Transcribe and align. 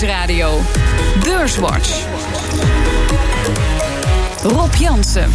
Nieuwsradio. 0.00 0.60
Beurswatch. 1.24 2.04
Rob 4.42 4.74
Jansen. 4.74 5.32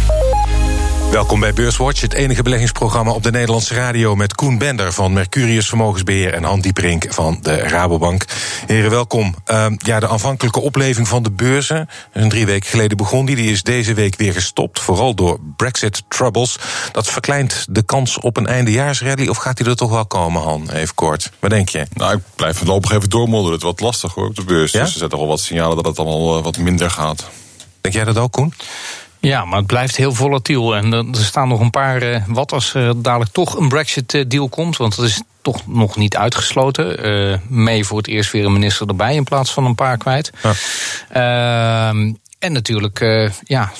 Welkom 1.10 1.40
bij 1.40 1.52
Beurswatch, 1.52 2.00
het 2.00 2.12
enige 2.12 2.42
beleggingsprogramma 2.42 3.12
op 3.12 3.22
de 3.22 3.30
Nederlandse 3.30 3.74
radio 3.74 4.14
met 4.14 4.34
Koen 4.34 4.58
Bender 4.58 4.92
van 4.92 5.12
Mercurius 5.12 5.68
Vermogensbeheer 5.68 6.34
en 6.34 6.44
Han 6.44 6.60
Dieperink 6.60 7.06
van 7.08 7.38
de 7.42 7.54
Rabobank. 7.54 8.24
Heren, 8.66 8.90
welkom. 8.90 9.34
Uh, 9.46 9.66
ja, 9.76 10.00
de 10.00 10.08
aanvankelijke 10.08 10.60
opleving 10.60 11.08
van 11.08 11.22
de 11.22 11.30
beurzen, 11.30 11.88
een 12.12 12.28
drie 12.28 12.46
weken 12.46 12.70
geleden 12.70 12.96
begon 12.96 13.26
die, 13.26 13.36
die 13.36 13.50
is 13.50 13.62
deze 13.62 13.94
week 13.94 14.16
weer 14.16 14.32
gestopt, 14.32 14.80
vooral 14.80 15.14
door 15.14 15.38
Brexit 15.56 16.02
troubles. 16.08 16.58
Dat 16.92 17.06
verkleint 17.06 17.66
de 17.68 17.82
kans 17.82 18.18
op 18.18 18.36
een 18.36 18.46
eindejaarsrally, 18.46 19.28
of 19.28 19.36
gaat 19.36 19.56
die 19.56 19.66
er 19.66 19.76
toch 19.76 19.90
wel 19.90 20.06
komen, 20.06 20.42
Han? 20.42 20.70
Even 20.70 20.94
kort. 20.94 21.30
Wat 21.40 21.50
denk 21.50 21.68
je? 21.68 21.86
Nou, 21.92 22.16
ik 22.16 22.22
blijf 22.34 22.56
voorlopig 22.56 22.90
even 22.90 23.10
doormodderen. 23.10 23.54
Het 23.54 23.62
wat 23.62 23.80
lastig 23.80 24.14
hoor 24.14 24.26
op 24.26 24.36
de 24.36 24.44
beurs. 24.44 24.72
Ja? 24.72 24.80
Dus 24.80 24.92
er 24.92 24.98
zijn 24.98 25.10
toch 25.10 25.20
wel 25.20 25.28
wat 25.28 25.40
signalen 25.40 25.76
dat 25.76 25.86
het 25.86 25.98
allemaal 25.98 26.42
wat 26.42 26.58
minder 26.58 26.90
gaat. 26.90 27.24
Denk 27.80 27.94
jij 27.94 28.04
dat 28.04 28.18
ook, 28.18 28.32
Koen? 28.32 28.52
Ja, 29.26 29.44
maar 29.44 29.58
het 29.58 29.66
blijft 29.66 29.96
heel 29.96 30.14
volatiel. 30.14 30.76
En 30.76 30.92
er 30.92 31.24
staan 31.24 31.48
nog 31.48 31.60
een 31.60 31.70
paar. 31.70 32.02
Uh, 32.02 32.22
wat 32.26 32.52
als 32.52 32.74
er 32.74 33.02
dadelijk 33.02 33.32
toch 33.32 33.58
een 33.58 33.68
Brexit-deal 33.68 34.48
komt? 34.48 34.76
Want 34.76 34.96
dat 34.96 35.04
is 35.04 35.22
toch 35.42 35.66
nog 35.66 35.96
niet 35.96 36.16
uitgesloten. 36.16 37.06
Uh, 37.06 37.36
mee 37.48 37.84
voor 37.84 37.96
het 37.96 38.06
eerst 38.06 38.32
weer 38.32 38.44
een 38.44 38.52
minister 38.52 38.88
erbij 38.88 39.14
in 39.14 39.24
plaats 39.24 39.52
van 39.52 39.64
een 39.64 39.74
paar 39.74 39.96
kwijt. 39.96 40.32
Ja. 40.42 40.52
Uh, 41.94 42.14
en 42.38 42.52
natuurlijk, 42.52 43.00
uh, 43.00 43.30
ja, 43.44 43.72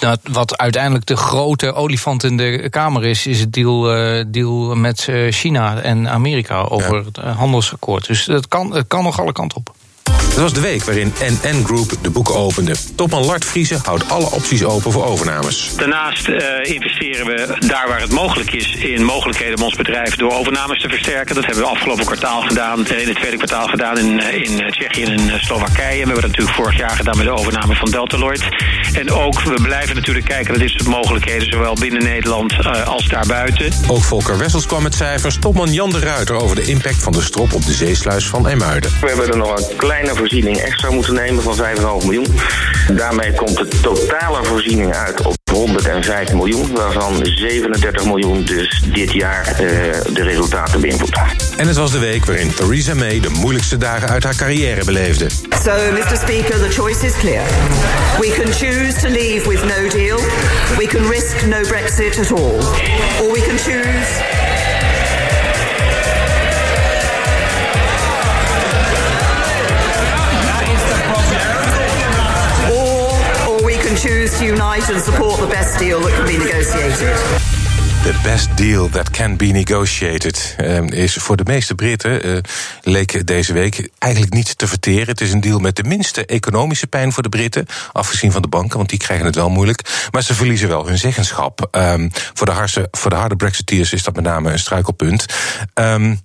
dat 0.00 0.20
wat 0.22 0.58
uiteindelijk 0.58 1.06
de 1.06 1.16
grote 1.16 1.72
olifant 1.72 2.24
in 2.24 2.36
de 2.36 2.66
Kamer 2.70 3.04
is, 3.04 3.26
is 3.26 3.40
het 3.40 3.52
deal, 3.52 3.96
uh, 3.96 4.24
deal 4.28 4.74
met 4.74 5.08
China 5.30 5.80
en 5.80 6.08
Amerika 6.08 6.60
over 6.60 6.96
ja. 6.96 7.04
het 7.04 7.16
handelsakkoord. 7.36 8.06
Dus 8.06 8.26
het 8.26 8.48
kan, 8.48 8.74
het 8.74 8.86
kan 8.86 9.02
nog 9.02 9.20
alle 9.20 9.32
kanten 9.32 9.58
op. 9.58 9.74
Het 10.38 10.46
was 10.46 10.52
de 10.52 10.60
week 10.60 10.84
waarin 10.84 11.12
NN 11.20 11.64
Group 11.64 11.92
de 12.02 12.10
boeken 12.10 12.34
opende. 12.34 12.74
Topman 12.94 13.24
Lart 13.24 13.44
Vriezen 13.44 13.80
houdt 13.84 14.10
alle 14.10 14.30
opties 14.30 14.64
open 14.64 14.92
voor 14.92 15.04
overnames. 15.04 15.70
Daarnaast 15.76 16.28
uh, 16.28 16.36
investeren 16.62 17.26
we 17.26 17.56
daar 17.66 17.88
waar 17.88 18.00
het 18.00 18.12
mogelijk 18.12 18.52
is 18.52 18.74
in 18.74 19.04
mogelijkheden 19.04 19.56
om 19.56 19.62
ons 19.62 19.74
bedrijf 19.74 20.16
door 20.16 20.32
overnames 20.32 20.80
te 20.80 20.88
versterken. 20.88 21.34
Dat 21.34 21.44
hebben 21.44 21.62
we 21.62 21.70
afgelopen 21.70 22.04
kwartaal 22.04 22.42
gedaan, 22.42 22.86
in 22.86 23.08
het 23.08 23.16
tweede 23.16 23.36
kwartaal 23.36 23.66
gedaan 23.66 23.98
in, 23.98 24.20
in 24.20 24.70
Tsjechië 24.70 25.02
en 25.02 25.12
in 25.12 25.38
Slowakije. 25.40 25.90
We 25.90 25.96
hebben 25.96 26.14
dat 26.14 26.30
natuurlijk 26.30 26.56
vorig 26.56 26.76
jaar 26.76 26.96
gedaan 26.96 27.16
met 27.16 27.26
de 27.26 27.32
overname 27.32 27.74
van 27.74 27.90
Deltaloid. 27.90 28.42
En 28.92 29.10
ook, 29.10 29.42
we 29.42 29.60
blijven 29.62 29.94
natuurlijk 29.94 30.26
kijken 30.26 30.50
naar 30.50 30.62
dit 30.62 30.70
soort 30.70 30.86
mogelijkheden, 30.86 31.50
zowel 31.50 31.74
binnen 31.74 32.02
Nederland 32.02 32.52
uh, 32.52 32.86
als 32.86 33.08
daarbuiten. 33.08 33.72
Ook 33.86 34.02
Volker 34.02 34.38
Wessels 34.38 34.66
kwam 34.66 34.82
met 34.82 34.94
cijfers. 34.94 35.36
Topman 35.40 35.72
Jan 35.72 35.90
de 35.90 35.98
Ruiter 35.98 36.34
over 36.34 36.56
de 36.56 36.64
impact 36.64 37.02
van 37.02 37.12
de 37.12 37.22
strop 37.22 37.52
op 37.52 37.66
de 37.66 37.72
zeesluis 37.72 38.26
van 38.26 38.46
Emuiden. 38.46 38.90
We 39.00 39.06
hebben 39.06 39.28
er 39.28 39.36
nog 39.36 39.56
een 39.56 39.76
kleine 39.76 40.07
voorziening 40.16 40.56
extra 40.56 40.90
moeten 40.90 41.14
nemen 41.14 41.42
van 41.42 41.56
5,5 41.56 41.82
miljoen. 41.82 42.26
Daarmee 42.92 43.32
komt 43.32 43.56
de 43.56 43.68
totale 43.82 44.44
voorziening 44.44 44.94
uit 44.94 45.26
op 45.26 45.36
105 45.52 46.32
miljoen, 46.32 46.74
waarvan 46.74 47.20
37 47.24 48.04
miljoen 48.04 48.44
dus 48.44 48.82
dit 48.92 49.12
jaar 49.12 49.48
uh, 49.50 49.58
de 50.14 50.22
resultaten 50.22 50.80
beïnvloedt. 50.80 51.18
En 51.56 51.66
het 51.66 51.76
was 51.76 51.92
de 51.92 51.98
week 51.98 52.24
waarin 52.24 52.54
Theresa 52.54 52.94
May 52.94 53.20
de 53.20 53.28
moeilijkste 53.28 53.76
dagen 53.76 54.08
uit 54.08 54.24
haar 54.24 54.36
carrière 54.36 54.84
beleefde. 54.84 55.26
So, 55.64 55.72
Mr. 55.92 56.16
Speaker, 56.16 56.58
the 56.58 56.70
choice 56.70 57.06
is 57.06 57.12
clear. 57.18 57.42
We 58.20 58.32
can 58.42 58.52
choose 58.52 59.00
to 59.00 59.08
leave 59.08 59.48
with 59.48 59.62
no 59.62 59.88
deal. 59.88 60.16
We 60.78 60.86
can 60.86 61.08
risk 61.08 61.46
no 61.46 61.60
Brexit 61.60 62.18
at 62.18 62.32
all. 62.32 62.58
Or 63.20 63.32
we 63.32 63.40
can 63.40 63.58
choose 63.58 64.47
choose 73.98 74.38
to 74.38 74.44
unite 74.44 74.92
and 74.92 75.02
support 75.02 75.36
the 75.38 75.46
best 75.46 75.78
deal 75.78 76.00
that 76.00 76.12
can 76.14 76.26
be 76.26 76.36
negotiated. 76.36 77.16
The 78.02 78.20
best 78.22 78.56
deal 78.56 78.88
that 78.88 79.10
can 79.10 79.36
be 79.36 79.46
negotiated 79.46 80.56
uh, 80.60 80.86
is 80.86 81.14
voor 81.14 81.36
de 81.36 81.44
meeste 81.44 81.74
Britten, 81.74 82.26
uh, 82.26 82.38
leek 82.82 83.26
deze 83.26 83.52
week, 83.52 83.88
eigenlijk 83.98 84.32
niet 84.32 84.58
te 84.58 84.66
verteren. 84.66 85.06
Het 85.06 85.20
is 85.20 85.32
een 85.32 85.40
deal 85.40 85.58
met 85.58 85.76
de 85.76 85.82
minste 85.82 86.26
economische 86.26 86.86
pijn 86.86 87.12
voor 87.12 87.22
de 87.22 87.28
Britten, 87.28 87.66
afgezien 87.92 88.32
van 88.32 88.42
de 88.42 88.48
banken, 88.48 88.76
want 88.76 88.88
die 88.88 88.98
krijgen 88.98 89.26
het 89.26 89.34
wel 89.34 89.50
moeilijk. 89.50 90.08
Maar 90.10 90.22
ze 90.22 90.34
verliezen 90.34 90.68
wel 90.68 90.86
hun 90.86 90.98
zeggenschap. 90.98 91.68
Um, 91.70 92.10
voor, 92.34 92.46
de 92.46 92.52
harde, 92.52 92.88
voor 92.90 93.10
de 93.10 93.16
harde 93.16 93.36
Brexiteers 93.36 93.92
is 93.92 94.02
dat 94.02 94.14
met 94.14 94.24
name 94.24 94.52
een 94.52 94.58
struikelpunt. 94.58 95.26
Um, 95.74 96.20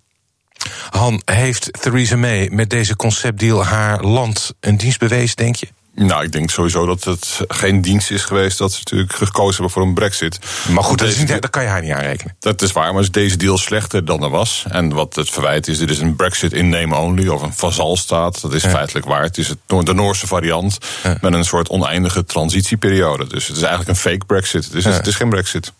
Han, 0.89 1.21
heeft 1.25 1.81
Theresa 1.81 2.15
May 2.15 2.49
met 2.51 2.69
deze 2.69 2.95
conceptdeal 2.95 3.65
haar 3.65 4.03
land 4.03 4.53
een 4.59 4.77
dienst 4.77 4.99
bewezen, 4.99 5.35
denk 5.35 5.55
je? 5.55 5.67
Nou, 5.95 6.23
ik 6.23 6.31
denk 6.31 6.49
sowieso 6.49 6.85
dat 6.85 7.03
het 7.03 7.41
geen 7.47 7.81
dienst 7.81 8.11
is 8.11 8.23
geweest 8.23 8.57
dat 8.57 8.71
ze 8.71 8.79
natuurlijk 8.83 9.13
gekozen 9.13 9.53
hebben 9.53 9.69
voor 9.69 9.81
een 9.81 9.93
brexit. 9.93 10.39
Maar 10.69 10.83
goed, 10.83 10.99
dat, 10.99 11.07
is 11.07 11.17
niet, 11.17 11.27
dat 11.27 11.49
kan 11.49 11.63
je 11.63 11.69
haar 11.69 11.81
niet 11.81 11.91
aanrekenen. 11.91 12.35
Dat 12.39 12.61
is 12.61 12.71
waar, 12.71 12.93
maar 12.93 13.01
is 13.01 13.11
deze 13.11 13.37
deal 13.37 13.57
slechter 13.57 14.05
dan 14.05 14.23
er 14.23 14.29
was. 14.29 14.65
En 14.69 14.93
wat 14.93 15.15
het 15.15 15.29
verwijt 15.29 15.67
is, 15.67 15.77
dit 15.77 15.89
is 15.89 15.99
een 15.99 16.15
brexit 16.15 16.53
in 16.53 16.69
name 16.69 16.95
only 16.95 17.27
of 17.27 17.41
een 17.41 17.53
vazalstaat. 17.53 18.41
Dat 18.41 18.53
is 18.53 18.63
ja. 18.63 18.69
feitelijk 18.69 19.05
waar. 19.05 19.21
Het 19.21 19.37
is 19.37 19.47
het, 19.47 19.57
de 19.67 19.93
Noorse 19.93 20.27
variant 20.27 20.77
ja. 21.03 21.17
met 21.21 21.33
een 21.33 21.45
soort 21.45 21.69
oneindige 21.69 22.25
transitieperiode. 22.25 23.27
Dus 23.27 23.47
het 23.47 23.55
is 23.55 23.63
eigenlijk 23.63 23.89
een 23.89 24.11
fake 24.11 24.25
brexit. 24.25 24.71
Dus 24.71 24.85
het 24.85 25.07
is 25.07 25.15
geen 25.15 25.29
brexit. 25.29 25.73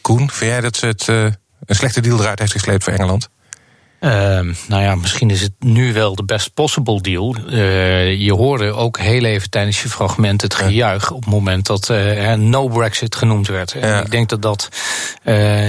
Koen, 0.00 0.30
vind 0.30 0.50
jij 0.50 0.60
dat 0.60 0.76
ze 0.76 0.86
het, 0.86 1.06
uh, 1.08 1.24
een 1.64 1.74
slechte 1.74 2.00
deal 2.00 2.20
eruit 2.20 2.38
heeft 2.38 2.52
gesleept 2.52 2.84
voor 2.84 2.92
Engeland? 2.92 3.28
Uh, 4.00 4.10
nou 4.68 4.82
ja, 4.82 4.94
misschien 4.94 5.30
is 5.30 5.40
het 5.40 5.52
nu 5.58 5.92
wel 5.92 6.14
de 6.14 6.24
best 6.24 6.54
possible 6.54 7.00
deal. 7.00 7.36
Uh, 7.50 8.20
je 8.20 8.32
hoorde 8.32 8.72
ook 8.72 8.98
heel 8.98 9.24
even 9.24 9.50
tijdens 9.50 9.82
je 9.82 9.88
fragment 9.88 10.42
het 10.42 10.54
gejuich 10.54 11.10
op 11.10 11.20
het 11.20 11.30
moment 11.30 11.66
dat 11.66 11.88
uh, 11.88 12.32
no 12.32 12.68
Brexit 12.68 13.14
genoemd 13.14 13.46
werd. 13.46 13.70
Ja. 13.72 13.80
En 13.80 14.04
ik 14.04 14.10
denk 14.10 14.28
dat 14.28 14.42
dat 14.42 14.68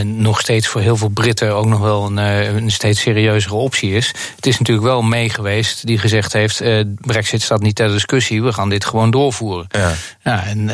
nog 0.03 0.39
steeds 0.39 0.67
voor 0.67 0.81
heel 0.81 0.97
veel 0.97 1.09
Britten 1.09 1.55
ook 1.55 1.65
nog 1.65 1.79
wel 1.79 2.05
een, 2.05 2.17
een, 2.17 2.71
steeds 2.71 3.01
serieuzere 3.01 3.55
optie 3.55 3.91
is. 3.91 4.13
Het 4.35 4.45
is 4.45 4.59
natuurlijk 4.59 4.87
wel 4.87 5.01
mee 5.01 5.29
geweest 5.29 5.85
die 5.85 5.97
gezegd 5.97 6.33
heeft: 6.33 6.63
Brexit 6.95 7.41
staat 7.41 7.61
niet 7.61 7.75
ter 7.75 7.91
discussie, 7.91 8.43
we 8.43 8.53
gaan 8.53 8.69
dit 8.69 8.85
gewoon 8.85 9.11
doorvoeren. 9.11 9.67
Ja. 9.69 9.91
ja 10.23 10.45
en 10.45 10.69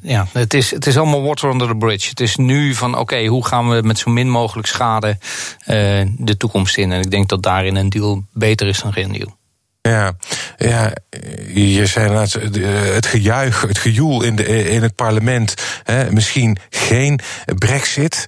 ja, 0.00 0.26
het 0.32 0.54
is, 0.54 0.70
het 0.70 0.86
is 0.86 0.96
allemaal 0.96 1.22
water 1.22 1.50
under 1.50 1.68
the 1.68 1.74
bridge. 1.74 2.08
Het 2.08 2.20
is 2.20 2.36
nu 2.36 2.74
van 2.74 2.98
oké, 2.98 3.26
hoe 3.26 3.46
gaan 3.46 3.68
we 3.68 3.82
met 3.82 3.98
zo 3.98 4.10
min 4.10 4.30
mogelijk 4.30 4.68
schade 4.68 5.18
uh, 5.18 6.06
de 6.16 6.36
toekomst 6.36 6.76
in? 6.76 6.92
En 6.92 7.00
ik 7.00 7.10
denk 7.10 7.28
dat 7.28 7.42
daarin 7.42 7.76
een 7.76 7.88
deal 7.88 8.24
beter 8.32 8.66
is 8.66 8.80
dan 8.80 8.92
geen 8.92 9.12
deal. 9.12 9.38
Ja, 9.82 10.12
ja, 10.56 10.92
je 11.54 11.86
zei 11.86 12.10
net 12.10 12.32
het 12.94 13.06
gejuich, 13.06 13.60
het 13.60 13.78
gejoel 13.78 14.22
in, 14.22 14.36
de, 14.36 14.70
in 14.70 14.82
het 14.82 14.94
parlement. 14.94 15.54
Hè, 15.82 16.12
misschien 16.12 16.56
geen 16.70 17.20
brexit. 17.58 18.24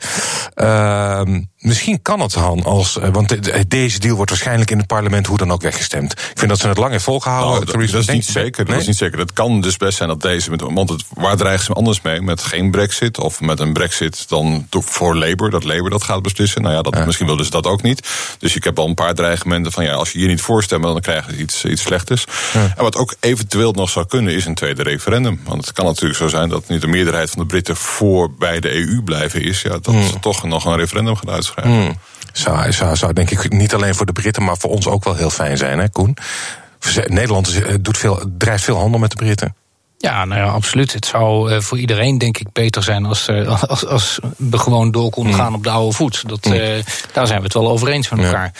Uh, 0.55 1.23
Misschien 1.63 2.03
kan 2.03 2.21
het, 2.21 2.35
Han, 2.35 2.63
als, 2.63 2.99
eh, 2.99 3.09
want 3.13 3.37
deze 3.71 3.99
deal 3.99 4.17
wordt 4.17 4.31
waarschijnlijk 4.31 4.71
in 4.71 4.79
het 4.79 4.87
parlement 4.87 5.27
hoe 5.27 5.39
dan 5.39 5.53
ook 5.53 5.63
weggestemd. 5.63 6.13
Ik 6.13 6.39
vind 6.39 6.51
dat 6.51 6.61
ze 6.61 6.69
het 6.69 6.79
lang 6.79 6.91
heeft 6.91 7.05
volgehouden. 7.05 7.53
Nou, 7.53 7.65
dat, 7.65 7.91
dat, 7.91 8.01
is 8.01 8.07
niet 8.07 8.25
zeker, 8.25 8.65
dat 8.65 8.77
is 8.77 8.87
niet 8.87 8.97
zeker. 8.97 9.19
Het 9.19 9.33
kan 9.33 9.61
dus 9.61 9.77
best 9.77 9.97
zijn 9.97 10.09
dat 10.09 10.23
deze, 10.23 10.57
want 10.57 10.89
het, 10.89 11.05
waar 11.15 11.37
dreigen 11.37 11.65
ze 11.65 11.73
anders 11.73 12.01
mee? 12.01 12.21
Met 12.21 12.43
geen 12.43 12.71
brexit 12.71 13.19
of 13.19 13.41
met 13.41 13.61
een 13.61 13.73
brexit 13.73 14.29
dan 14.29 14.67
voor 14.71 15.17
Labour, 15.17 15.51
dat 15.51 15.65
Labour 15.65 15.91
dat 15.91 16.03
gaat 16.03 16.23
beslissen. 16.23 16.63
Nou 16.63 16.75
ja, 16.75 16.83
dat, 16.83 16.95
ja. 16.95 17.05
misschien 17.05 17.27
wilden 17.27 17.45
ze 17.45 17.51
dat 17.51 17.67
ook 17.67 17.83
niet. 17.83 18.09
Dus 18.39 18.57
ik 18.57 18.65
heb 18.65 18.79
al 18.79 18.89
een 18.89 18.95
paar 18.95 19.15
dreigementen 19.15 19.73
van 19.73 19.85
ja, 19.85 19.93
als 19.93 20.13
je 20.13 20.19
hier 20.19 20.29
niet 20.29 20.41
voorstemt, 20.41 20.83
dan 20.83 21.01
krijgen 21.01 21.35
ze 21.35 21.41
iets, 21.41 21.65
iets 21.65 21.83
slechters. 21.83 22.25
Ja. 22.53 22.73
En 22.77 22.83
wat 22.83 22.97
ook 22.97 23.15
eventueel 23.21 23.73
nog 23.73 23.91
zou 23.91 24.07
kunnen, 24.07 24.35
is 24.35 24.45
een 24.45 24.55
tweede 24.55 24.83
referendum. 24.83 25.41
Want 25.45 25.67
het 25.67 25.73
kan 25.73 25.85
natuurlijk 25.85 26.19
zo 26.19 26.29
zijn 26.29 26.49
dat 26.49 26.69
niet 26.69 26.81
de 26.81 26.87
meerderheid 26.87 27.31
van 27.31 27.41
de 27.41 27.47
Britten 27.47 27.77
voor 27.77 28.31
bij 28.31 28.61
de 28.61 28.75
EU 28.75 29.03
blijven 29.03 29.43
is. 29.43 29.63
Ja, 29.63 29.71
dat 29.71 29.87
hmm. 29.87 30.07
ze 30.07 30.19
toch 30.21 30.45
nog 30.45 30.65
een 30.65 30.77
referendum 30.77 31.17
gaat 31.17 31.29
uitschrijven. 31.29 31.52
Hmm. 31.55 31.99
Zou, 32.33 32.73
zou, 32.73 32.97
zou 32.97 33.13
denk 33.13 33.31
ik 33.31 33.53
niet 33.53 33.75
alleen 33.75 33.95
voor 33.95 34.07
de 34.07 34.13
Britten, 34.13 34.45
maar 34.45 34.57
voor 34.59 34.71
ons 34.71 34.87
ook 34.87 35.05
wel 35.05 35.15
heel 35.15 35.31
fijn 35.31 35.57
zijn, 35.57 35.79
hè, 35.79 35.89
Koen? 35.89 36.17
Nederland 37.07 37.63
eh, 37.63 37.75
doet 37.81 37.99
veel, 37.99 38.23
drijft 38.39 38.65
veel 38.65 38.79
handel 38.79 39.01
met 39.01 39.11
de 39.11 39.17
Britten. 39.17 39.55
Ja, 39.99 40.25
nou 40.25 40.41
ja, 40.41 40.47
absoluut. 40.47 40.93
Het 40.93 41.07
zou 41.07 41.53
uh, 41.53 41.61
voor 41.61 41.79
iedereen 41.79 42.19
denk 42.19 42.39
ik 42.39 42.53
beter 42.53 42.83
zijn 42.83 43.05
als, 43.05 43.29
uh, 43.29 43.63
als, 43.69 43.87
als 43.87 44.19
we 44.37 44.59
gewoon 44.59 44.91
door 44.91 45.11
konden 45.11 45.35
gaan 45.35 45.55
op 45.55 45.63
de 45.63 45.71
oude 45.71 45.97
voet. 45.97 46.29
Dat, 46.29 46.47
uh, 46.47 46.79
daar 47.13 47.27
zijn 47.27 47.39
we 47.39 47.45
het 47.45 47.55
wel 47.55 47.71
over 47.71 47.89
eens 47.89 48.09
met 48.09 48.25
elkaar. 48.25 48.53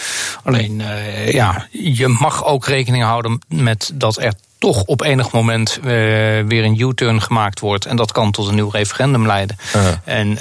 Alleen, 0.43 0.83
ja, 1.27 1.67
je 1.71 2.09
mag 2.09 2.45
ook 2.45 2.67
rekening 2.67 3.05
houden 3.05 3.39
met 3.49 3.91
dat 3.95 4.19
er 4.19 4.33
toch 4.59 4.83
op 4.83 5.03
enig 5.03 5.33
moment 5.33 5.79
weer 5.83 6.65
een 6.65 6.81
U-turn 6.81 7.23
gemaakt 7.23 7.61
wordt. 7.61 7.87
En 7.87 7.97
dat 7.97 8.13
kan 8.13 8.31
tot 8.31 8.49
een 8.49 8.55
nieuw 8.55 8.71
referendum 8.71 9.27
leiden. 9.27 9.57
En 10.05 10.39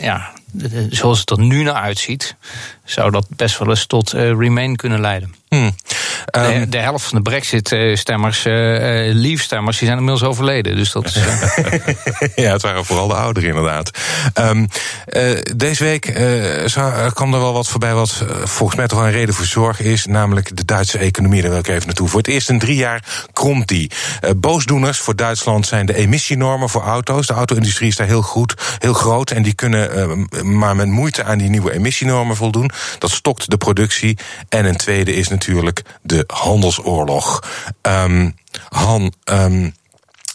ja, 0.00 0.30
zoals 0.90 1.20
het 1.20 1.30
er 1.30 1.38
nu 1.38 1.62
naar 1.62 1.74
uitziet, 1.74 2.36
zou 2.86 3.10
dat 3.10 3.26
best 3.28 3.58
wel 3.58 3.68
eens 3.68 3.86
tot 3.86 4.14
uh, 4.14 4.20
Remain 4.20 4.76
kunnen 4.76 5.00
leiden. 5.00 5.34
Hmm. 5.48 5.74
de, 6.24 6.66
de, 6.68 6.78
helft 6.78 7.04
van 7.04 7.16
de 7.16 7.30
Brexit-stemmers, 7.30 8.46
uh, 8.46 8.54
Leave-stemmers, 9.12 9.78
die 9.78 9.86
zijn 9.86 9.98
inmiddels 9.98 10.28
overleden. 10.28 10.76
Dus 10.76 10.92
dat 10.92 11.04
is, 11.04 11.14
ja, 12.44 12.52
het 12.52 12.62
waren 12.62 12.84
vooral 12.84 13.08
de 13.08 13.14
ouderen 13.14 13.48
inderdaad. 13.48 13.90
Um, 14.34 14.68
deze 15.56 15.84
week 15.84 16.00
kwam 17.12 17.34
er 17.34 17.40
wel 17.40 17.52
wat 17.52 17.68
voorbij 17.68 17.94
wat 17.94 18.24
volgens 18.44 18.78
mij 18.78 18.86
toch 18.86 19.00
een 19.00 19.10
reden 19.10 19.34
voor 19.34 19.44
zorg 19.44 19.80
is. 19.80 20.06
Namelijk 20.06 20.56
de 20.56 20.64
Duitse 20.64 20.98
economie. 20.98 21.40
Daar 21.42 21.50
wil 21.50 21.58
ik 21.58 21.68
even 21.68 21.86
naartoe. 21.86 22.08
Voor 22.08 22.18
het 22.18 22.28
eerst 22.28 22.48
in 22.48 22.58
drie 22.58 22.76
jaar 22.76 23.26
kromt 23.32 23.68
die. 23.68 23.90
boosdoeners 24.36 24.98
voor 24.98 25.16
Duitsland 25.16 25.66
zijn 25.66 25.86
de 25.86 25.94
emissienormen 25.94 26.68
voor 26.68 26.82
auto's. 26.82 27.26
De 27.26 27.32
auto-industrie 27.32 27.88
is 27.88 27.96
daar 27.96 28.06
heel 28.06 28.22
goed, 28.22 28.54
heel 28.78 28.94
groot. 28.94 29.30
En 29.30 29.42
die 29.42 29.54
kunnen 29.54 30.28
maar 30.42 30.76
met 30.76 30.88
moeite 30.88 31.24
aan 31.24 31.38
die 31.38 31.48
nieuwe 31.48 31.72
emissienormen 31.72 32.36
voldoen. 32.36 32.70
Dat 32.98 33.10
stokt 33.10 33.50
de 33.50 33.56
productie. 33.56 34.18
En 34.48 34.64
een 34.64 34.76
tweede 34.76 35.14
is 35.14 35.28
natuurlijk 35.28 35.82
de 36.02 36.24
handelsoorlog. 36.26 37.42
Um, 37.82 38.34
Han, 38.68 39.12
um, 39.24 39.74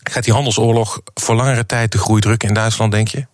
gaat 0.04 0.24
die 0.24 0.34
handelsoorlog 0.34 1.02
voor 1.14 1.36
langere 1.36 1.66
tijd 1.66 1.92
de 1.92 1.98
groei 1.98 2.22
drukken 2.22 2.48
in 2.48 2.54
Duitsland, 2.54 2.92
denk 2.92 3.08
je? 3.08 3.26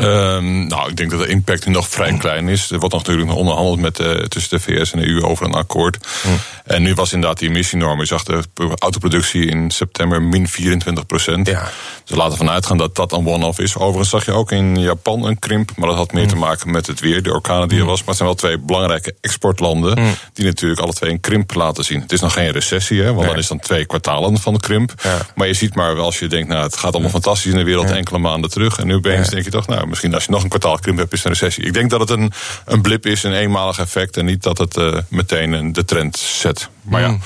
Um, 0.00 0.66
nou, 0.66 0.90
ik 0.90 0.96
denk 0.96 1.10
dat 1.10 1.20
de 1.20 1.26
impact 1.26 1.66
nu 1.66 1.72
nog 1.72 1.88
vrij 1.88 2.16
klein 2.16 2.48
is. 2.48 2.70
Er 2.70 2.78
wordt 2.78 2.94
natuurlijk 2.94 3.28
nog 3.28 3.36
onderhandeld 3.36 3.80
met, 3.80 3.98
uh, 3.98 4.10
tussen 4.10 4.58
de 4.58 4.64
VS 4.64 4.92
en 4.92 4.98
de 4.98 5.08
EU 5.08 5.22
over 5.22 5.46
een 5.46 5.52
akkoord. 5.52 5.98
Mm. 6.26 6.38
En 6.64 6.82
nu 6.82 6.94
was 6.94 7.12
inderdaad 7.12 7.38
die 7.38 7.48
emissienorm. 7.48 7.98
Je 7.98 8.06
zag 8.06 8.22
de 8.22 8.42
autoproductie 8.78 9.46
in 9.46 9.70
september 9.70 10.22
min 10.22 10.48
24 10.48 11.06
procent. 11.06 11.46
Ja. 11.46 11.70
Dus 12.04 12.16
laten 12.16 12.32
we 12.32 12.38
vanuit 12.38 12.66
gaan 12.66 12.78
dat 12.78 12.96
dat 12.96 13.12
een 13.12 13.26
one-off 13.26 13.58
is. 13.58 13.76
Overigens 13.76 14.08
zag 14.08 14.24
je 14.24 14.32
ook 14.32 14.52
in 14.52 14.80
Japan 14.80 15.24
een 15.26 15.38
krimp. 15.38 15.70
Maar 15.76 15.88
dat 15.88 15.96
had 15.96 16.12
meer 16.12 16.28
te 16.28 16.34
mm. 16.34 16.40
maken 16.40 16.70
met 16.70 16.86
het 16.86 17.00
weer, 17.00 17.22
de 17.22 17.32
orkanen 17.32 17.68
die 17.68 17.78
er 17.78 17.84
was. 17.84 17.98
Maar 17.98 18.08
het 18.08 18.16
zijn 18.16 18.28
wel 18.28 18.38
twee 18.38 18.58
belangrijke 18.58 19.14
exportlanden. 19.20 19.98
Mm. 19.98 20.14
Die 20.32 20.44
natuurlijk 20.44 20.80
alle 20.80 20.92
twee 20.92 21.10
een 21.10 21.20
krimp 21.20 21.54
laten 21.54 21.84
zien. 21.84 22.00
Het 22.00 22.12
is 22.12 22.20
nog 22.20 22.32
geen 22.32 22.50
recessie, 22.50 23.02
hè, 23.02 23.12
want 23.12 23.26
dan 23.26 23.38
is 23.38 23.48
dan 23.48 23.58
twee 23.58 23.86
kwartalen 23.86 24.38
van 24.38 24.54
de 24.54 24.60
krimp. 24.60 24.92
Ja. 25.02 25.18
Maar 25.34 25.46
je 25.46 25.54
ziet 25.54 25.74
maar 25.74 25.94
wel 25.94 26.04
als 26.04 26.18
je 26.18 26.26
denkt, 26.26 26.48
nou, 26.48 26.62
het 26.62 26.76
gaat 26.76 26.92
allemaal 26.92 27.10
fantastisch 27.10 27.52
in 27.52 27.58
de 27.58 27.64
wereld 27.64 27.90
enkele 27.90 28.18
maanden 28.18 28.50
terug. 28.50 28.78
En 28.78 28.86
nu 28.86 28.94
opeens 28.94 29.28
denk 29.28 29.44
je 29.44 29.50
toch, 29.50 29.66
nou, 29.66 29.86
misschien 29.90 30.14
als 30.14 30.24
je 30.24 30.30
nog 30.30 30.42
een 30.42 30.48
kwartaal 30.48 30.78
krimp 30.78 30.98
hebt, 30.98 31.12
is 31.12 31.18
het 31.22 31.26
een 31.26 31.38
recessie. 31.38 31.64
Ik 31.64 31.72
denk 31.72 31.90
dat 31.90 32.00
het 32.00 32.10
een, 32.10 32.32
een 32.64 32.82
blip 32.82 33.06
is, 33.06 33.22
een 33.22 33.32
eenmalig 33.32 33.78
effect. 33.78 34.16
En 34.16 34.24
niet 34.24 34.42
dat 34.42 34.58
het 34.58 34.76
uh, 34.76 34.98
meteen 35.08 35.72
de 35.72 35.84
trend 35.84 36.16
zet. 36.16 36.68
Maar 36.82 37.00
ja, 37.00 37.18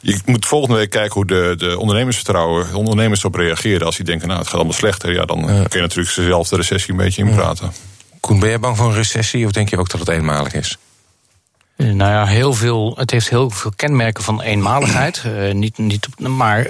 je 0.00 0.18
moet 0.24 0.46
volgende 0.46 0.76
week 0.76 0.90
kijken 0.90 1.14
hoe 1.14 1.26
de, 1.26 1.54
de 1.58 1.78
ondernemersvertrouwen, 1.78 2.70
de 2.70 2.78
ondernemers 2.78 3.20
erop 3.20 3.34
reageren. 3.34 3.86
Als 3.86 3.96
die 3.96 4.04
denken, 4.04 4.26
nou, 4.26 4.38
het 4.38 4.48
gaat 4.48 4.56
allemaal 4.56 4.76
slechter. 4.76 5.12
Ja, 5.12 5.24
dan 5.24 5.44
kun 5.46 5.68
je 5.70 5.80
natuurlijk 5.80 6.14
dezelfde 6.14 6.56
recessie 6.56 6.90
een 6.90 6.96
beetje 6.96 7.24
inpraten. 7.24 7.72
Koen, 8.20 8.40
ben 8.40 8.50
je 8.50 8.58
bang 8.58 8.76
voor 8.76 8.86
een 8.86 8.94
recessie 8.94 9.46
of 9.46 9.52
denk 9.52 9.68
je 9.68 9.78
ook 9.78 9.90
dat 9.90 10.00
het 10.00 10.08
eenmalig 10.08 10.54
is? 10.54 10.78
Eh, 11.76 11.86
nou 11.86 12.10
ja, 12.10 12.26
heel 12.26 12.52
veel, 12.52 12.94
het 12.96 13.10
heeft 13.10 13.30
heel 13.30 13.50
veel 13.50 13.72
kenmerken 13.76 14.24
van 14.24 14.42
eenmaligheid. 14.42 15.22
Uh, 15.26 15.52
niet, 15.64 15.78
niet, 15.78 16.08
maar 16.18 16.66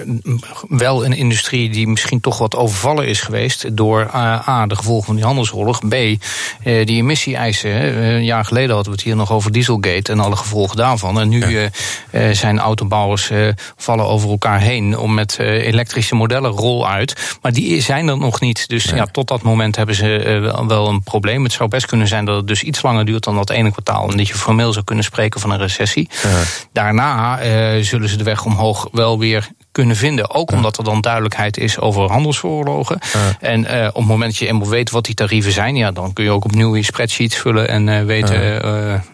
wel 0.69 1.05
een 1.05 1.13
industrie 1.13 1.69
die 1.69 1.87
misschien 1.87 2.19
toch 2.19 2.37
wat 2.37 2.55
overvallen 2.55 3.07
is 3.07 3.21
geweest 3.21 3.77
door 3.77 4.01
uh, 4.01 4.47
A, 4.49 4.67
de 4.67 4.75
gevolgen 4.75 5.05
van 5.05 5.15
die 5.15 5.25
handelsoorlog. 5.25 5.87
B, 5.87 5.93
uh, 5.93 6.17
die 6.63 6.97
emissie-eisen. 6.97 7.97
een 8.03 8.25
jaar 8.25 8.45
geleden 8.45 8.75
hadden 8.75 8.91
we 8.91 8.97
het 8.97 9.07
hier 9.07 9.15
nog 9.15 9.31
over 9.31 9.51
Dieselgate 9.51 10.11
en 10.11 10.19
alle 10.19 10.35
gevolgen 10.35 10.77
daarvan. 10.77 11.19
En 11.19 11.29
nu 11.29 11.69
zijn 12.31 12.59
autobouwers 12.59 13.31
vallen 13.75 14.05
over 14.05 14.29
elkaar 14.29 14.59
heen 14.59 14.97
om 14.97 15.13
met 15.13 15.39
elektrische 15.39 16.15
modellen 16.15 16.51
rol 16.51 16.87
uit. 16.87 17.37
Maar 17.41 17.51
die 17.51 17.81
zijn 17.81 18.07
er 18.07 18.17
nog 18.17 18.39
niet. 18.39 18.67
Dus 18.67 18.83
ja, 18.83 19.05
tot 19.05 19.27
dat 19.27 19.41
moment 19.41 19.75
hebben 19.75 19.95
ze 19.95 20.63
wel 20.67 20.87
een 20.87 21.03
probleem. 21.03 21.43
Het 21.43 21.53
zou 21.53 21.69
best 21.69 21.85
kunnen 21.85 22.07
zijn 22.07 22.25
dat 22.25 22.35
het 22.35 22.47
dus 22.47 22.63
iets 22.63 22.81
langer 22.81 23.05
duurt 23.05 23.23
dan 23.23 23.35
dat 23.35 23.49
ene 23.49 23.71
kwartaal. 23.71 24.09
En 24.11 24.17
dat 24.17 24.27
je 24.27 24.35
formeel 24.35 24.73
zou 24.73 24.85
kunnen 24.85 24.94
kunnen 24.95 25.11
spreken 25.13 25.39
van 25.39 25.51
een 25.51 25.57
recessie. 25.57 26.09
Daarna 26.73 27.43
uh, 27.43 27.83
zullen 27.83 28.09
ze 28.09 28.17
de 28.17 28.23
weg 28.23 28.45
omhoog 28.45 28.87
wel 28.91 29.19
weer 29.19 29.49
kunnen 29.71 29.95
vinden. 29.95 30.29
Ook 30.29 30.51
omdat 30.51 30.77
er 30.77 30.83
dan 30.83 31.01
duidelijkheid 31.01 31.57
is 31.57 31.79
over 31.79 32.11
handelsoorlogen. 32.11 32.99
En 33.39 33.59
uh, 33.59 33.87
op 33.87 33.95
het 33.95 34.05
moment 34.05 34.31
dat 34.31 34.39
je 34.39 34.47
eenmaal 34.47 34.69
weet 34.69 34.91
wat 34.91 35.05
die 35.05 35.15
tarieven 35.15 35.51
zijn, 35.51 35.75
ja, 35.75 35.91
dan 35.91 36.13
kun 36.13 36.23
je 36.23 36.31
ook 36.31 36.45
opnieuw 36.45 36.75
je 36.75 36.83
spreadsheets 36.83 37.35
vullen 37.35 37.67
en 37.67 37.87
uh, 37.87 38.03
weten 38.03 38.43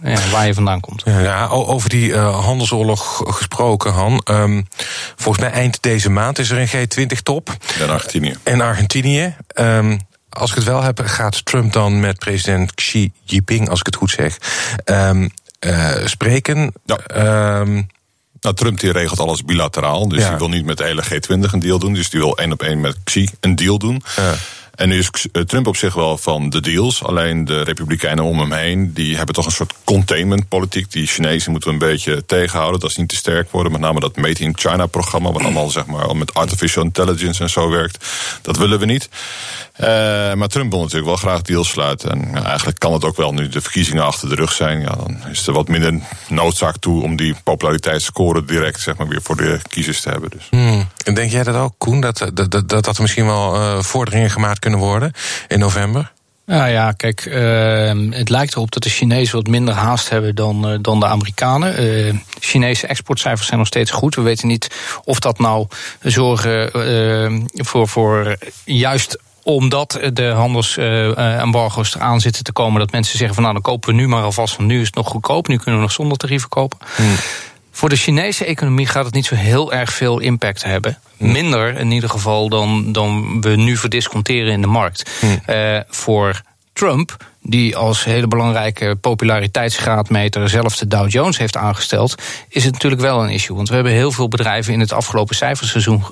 ja, 0.04 0.30
waar 0.32 0.46
je 0.46 0.54
vandaan 0.54 0.80
komt. 0.80 1.04
Ja, 1.06 1.48
over 1.48 1.90
die 1.90 2.16
handelsoorlog 2.18 3.22
gesproken, 3.26 3.92
Han. 3.92 4.22
Um, 4.32 4.68
volgens 5.16 5.44
mij 5.44 5.54
eind 5.54 5.82
deze 5.82 6.10
maand 6.10 6.40
is 6.40 6.50
er 6.50 6.58
een 6.58 6.88
G20-top. 6.88 7.56
In 7.80 7.90
Argentinië. 7.90 8.36
In 8.44 8.62
Argentinië. 8.62 9.36
Um, 9.56 10.00
als 10.32 10.50
ik 10.50 10.56
het 10.56 10.66
wel 10.66 10.82
heb, 10.82 11.02
gaat 11.04 11.46
Trump 11.46 11.74
dan 11.74 12.00
met 12.00 12.20
president 12.20 12.74
Xi 12.74 13.12
Jinping, 13.24 13.70
als 13.70 13.80
ik 13.80 13.86
het 13.86 13.96
goed 13.96 14.10
zeg, 14.10 14.38
um, 14.86 15.22
uh, 15.22 15.30
spreken. 16.06 16.74
Ja. 16.86 17.60
Um, 17.60 17.88
nou, 18.42 18.56
Trump 18.56 18.80
die 18.80 18.92
regelt 18.92 19.20
alles 19.20 19.44
bilateraal. 19.44 20.08
Dus 20.08 20.22
ja. 20.22 20.30
die 20.30 20.38
wil 20.38 20.50
niet 20.50 20.66
met 20.66 20.78
de 20.78 20.84
hele 20.84 21.04
G20 21.04 21.52
een 21.52 21.60
deal 21.60 21.80
doen. 21.80 21.94
Dus 21.94 22.10
die 22.10 22.20
wil 22.20 22.38
één 22.38 22.52
op 22.52 22.62
één 22.62 22.82
met 22.82 22.98
Xi 23.04 23.30
een 23.40 23.56
deal 23.56 23.78
doen. 23.78 24.04
Ja. 24.16 24.34
En 24.82 24.90
nu 24.90 24.98
is 24.98 25.10
eh, 25.32 25.42
Trump 25.42 25.68
op 25.68 25.76
zich 25.76 25.94
wel 25.94 26.18
van 26.18 26.50
de 26.50 26.62
deals. 26.62 27.04
Alleen 27.04 27.46
de 27.46 27.62
Republikeinen 27.62 28.24
om 28.24 28.40
hem 28.40 28.52
heen, 28.52 28.94
die 28.94 29.18
hebben 29.18 29.36
toch 29.36 29.46
een 29.46 29.52
soort 29.52 29.74
containmentpolitiek. 29.84 30.92
Die 30.92 31.08
Chinezen 31.08 31.52
moeten 31.52 31.70
we 31.70 31.76
een 31.76 31.92
beetje 31.92 32.26
tegenhouden. 32.26 32.80
Dat 32.80 32.90
is 32.90 32.96
niet 32.96 33.10
te 33.10 33.16
sterk 33.16 33.52
worden. 33.52 33.72
Met 33.72 33.82
name 33.82 34.00
dat 34.00 34.16
Made 34.16 34.40
in 34.40 34.58
China-programma, 34.58 35.32
wat 35.32 35.42
allemaal 35.42 35.70
zeg 35.70 35.86
maar, 35.86 36.16
met 36.16 36.34
artificial 36.34 36.84
intelligence 36.84 37.44
en 37.44 37.50
zo 37.50 37.70
werkt. 37.70 38.06
Dat 38.42 38.58
willen 38.58 38.80
we 38.80 38.86
niet. 38.86 39.10
Uh, 39.80 39.88
maar 40.34 40.48
Trump 40.48 40.72
wil 40.72 40.80
natuurlijk 40.80 41.08
wel 41.08 41.16
graag 41.16 41.42
deals 41.42 41.70
sluiten. 41.70 42.12
En 42.12 42.30
ja, 42.34 42.44
eigenlijk 42.44 42.80
kan 42.80 42.94
het 42.94 43.06
ook 43.06 43.18
wel 43.18 43.34
nu 43.34 43.50
de 43.50 43.62
verkiezingen 43.62 44.04
achter 44.04 44.30
de 44.30 44.36
rug 44.36 44.52
zijn. 44.52 44.80
Ja, 44.80 44.96
dan 44.96 45.18
is 45.30 45.48
er 45.48 45.54
wat 45.54 45.68
minder 45.68 46.00
noodzaak 46.28 46.78
toe 46.78 47.04
om 47.04 47.16
die 47.16 47.36
populariteitsscore 47.44 48.46
direct 48.46 48.80
zeg 48.80 48.98
maar, 48.98 49.08
weer 49.08 49.22
voor 49.22 49.38
de 49.38 49.60
kiezers 49.70 50.02
te 50.02 50.10
hebben. 50.10 50.30
Dus. 50.30 50.48
Hmm. 50.50 50.88
En 51.04 51.14
denk 51.14 51.32
jij 51.32 51.44
dat 51.44 51.56
ook, 51.56 51.74
Koen? 51.78 52.02
Dat, 52.02 52.30
dat, 52.34 52.52
dat, 52.52 52.70
dat 52.70 52.96
er 52.96 53.02
misschien 53.02 53.26
wel 53.26 53.56
uh, 53.56 53.82
vorderingen 53.82 54.30
gemaakt 54.30 54.60
kunnen 54.60 54.71
worden 54.78 55.12
in 55.48 55.60
november? 55.60 56.12
Nou 56.46 56.70
ja, 56.70 56.92
kijk, 56.92 57.26
uh, 57.26 58.14
het 58.18 58.30
lijkt 58.30 58.56
erop 58.56 58.72
dat 58.72 58.84
de 58.84 58.90
Chinezen 58.90 59.36
wat 59.36 59.48
minder 59.48 59.74
haast 59.74 60.10
hebben 60.10 60.36
dan, 60.36 60.72
uh, 60.72 60.78
dan 60.82 61.00
de 61.00 61.06
Amerikanen. 61.06 61.84
Uh, 61.84 62.14
Chinese 62.40 62.88
exportcijfers 62.88 63.48
zijn 63.48 63.60
nog 63.60 63.68
steeds 63.68 63.92
goed. 63.92 64.16
We 64.16 64.22
weten 64.22 64.48
niet 64.48 64.68
of 65.04 65.20
dat 65.20 65.40
nou 65.40 65.68
zorgen 66.02 66.70
voor, 67.54 67.88
voor 67.88 68.38
juist 68.66 69.18
omdat 69.44 70.00
de 70.14 70.28
handelsembargo's 70.28 71.96
eraan 71.96 72.22
zitten 72.22 72.44
te 72.44 72.52
komen, 72.52 72.80
dat 72.80 72.92
mensen 72.92 73.18
zeggen 73.18 73.36
van 73.36 73.44
nou 73.44 73.56
dan 73.56 73.64
kopen 73.64 73.90
we 73.90 73.96
nu 73.96 74.08
maar 74.08 74.24
alvast, 74.24 74.54
van 74.54 74.66
nu 74.66 74.80
is 74.80 74.86
het 74.86 74.96
nog 74.96 75.08
goedkoop, 75.08 75.48
nu 75.48 75.56
kunnen 75.56 75.76
we 75.76 75.82
nog 75.82 75.92
zonder 75.92 76.18
tarieven 76.18 76.50
kopen. 76.50 76.78
Hmm. 76.96 77.16
Voor 77.72 77.90
de 77.90 77.96
Chinese 77.96 78.46
economie 78.46 78.88
gaat 78.88 79.06
het 79.06 79.14
niet 79.14 79.26
zo 79.26 79.36
heel 79.36 79.74
erg 79.74 79.94
veel 79.94 80.20
impact 80.20 80.64
hebben. 80.64 81.00
Hmm. 81.18 81.32
Minder 81.32 81.78
in 81.78 81.92
ieder 81.92 82.10
geval 82.10 82.50
dan, 82.50 82.92
dan 82.92 83.42
we 83.42 83.50
nu 83.50 83.78
verdisconteren 83.78 84.52
in 84.52 84.62
de 84.62 84.68
markt. 84.68 85.12
Hmm. 85.20 85.42
Uh, 85.48 85.80
voor 85.88 86.42
Trump 86.74 87.18
die 87.44 87.76
als 87.76 88.04
hele 88.04 88.28
belangrijke 88.28 88.96
populariteitsgraadmeter 89.02 90.50
zelf 90.50 90.78
de 90.78 90.88
Dow 90.88 91.10
Jones 91.10 91.38
heeft 91.38 91.58
aangesteld, 91.58 92.16
is 92.50 92.64
het 92.64 92.74
natuurlijk 92.74 93.02
wel 93.02 93.24
een 93.24 93.30
issue. 93.30 93.56
Want 93.56 93.70
we 93.70 93.76
hebben 93.76 93.94
heel 93.94 94.12
veel 94.12 94.28
bedrijven 94.28 94.74
in 94.74 94.80
het 94.80 94.94
afgelopen 94.94 95.36
cijferseizoen 95.36 96.04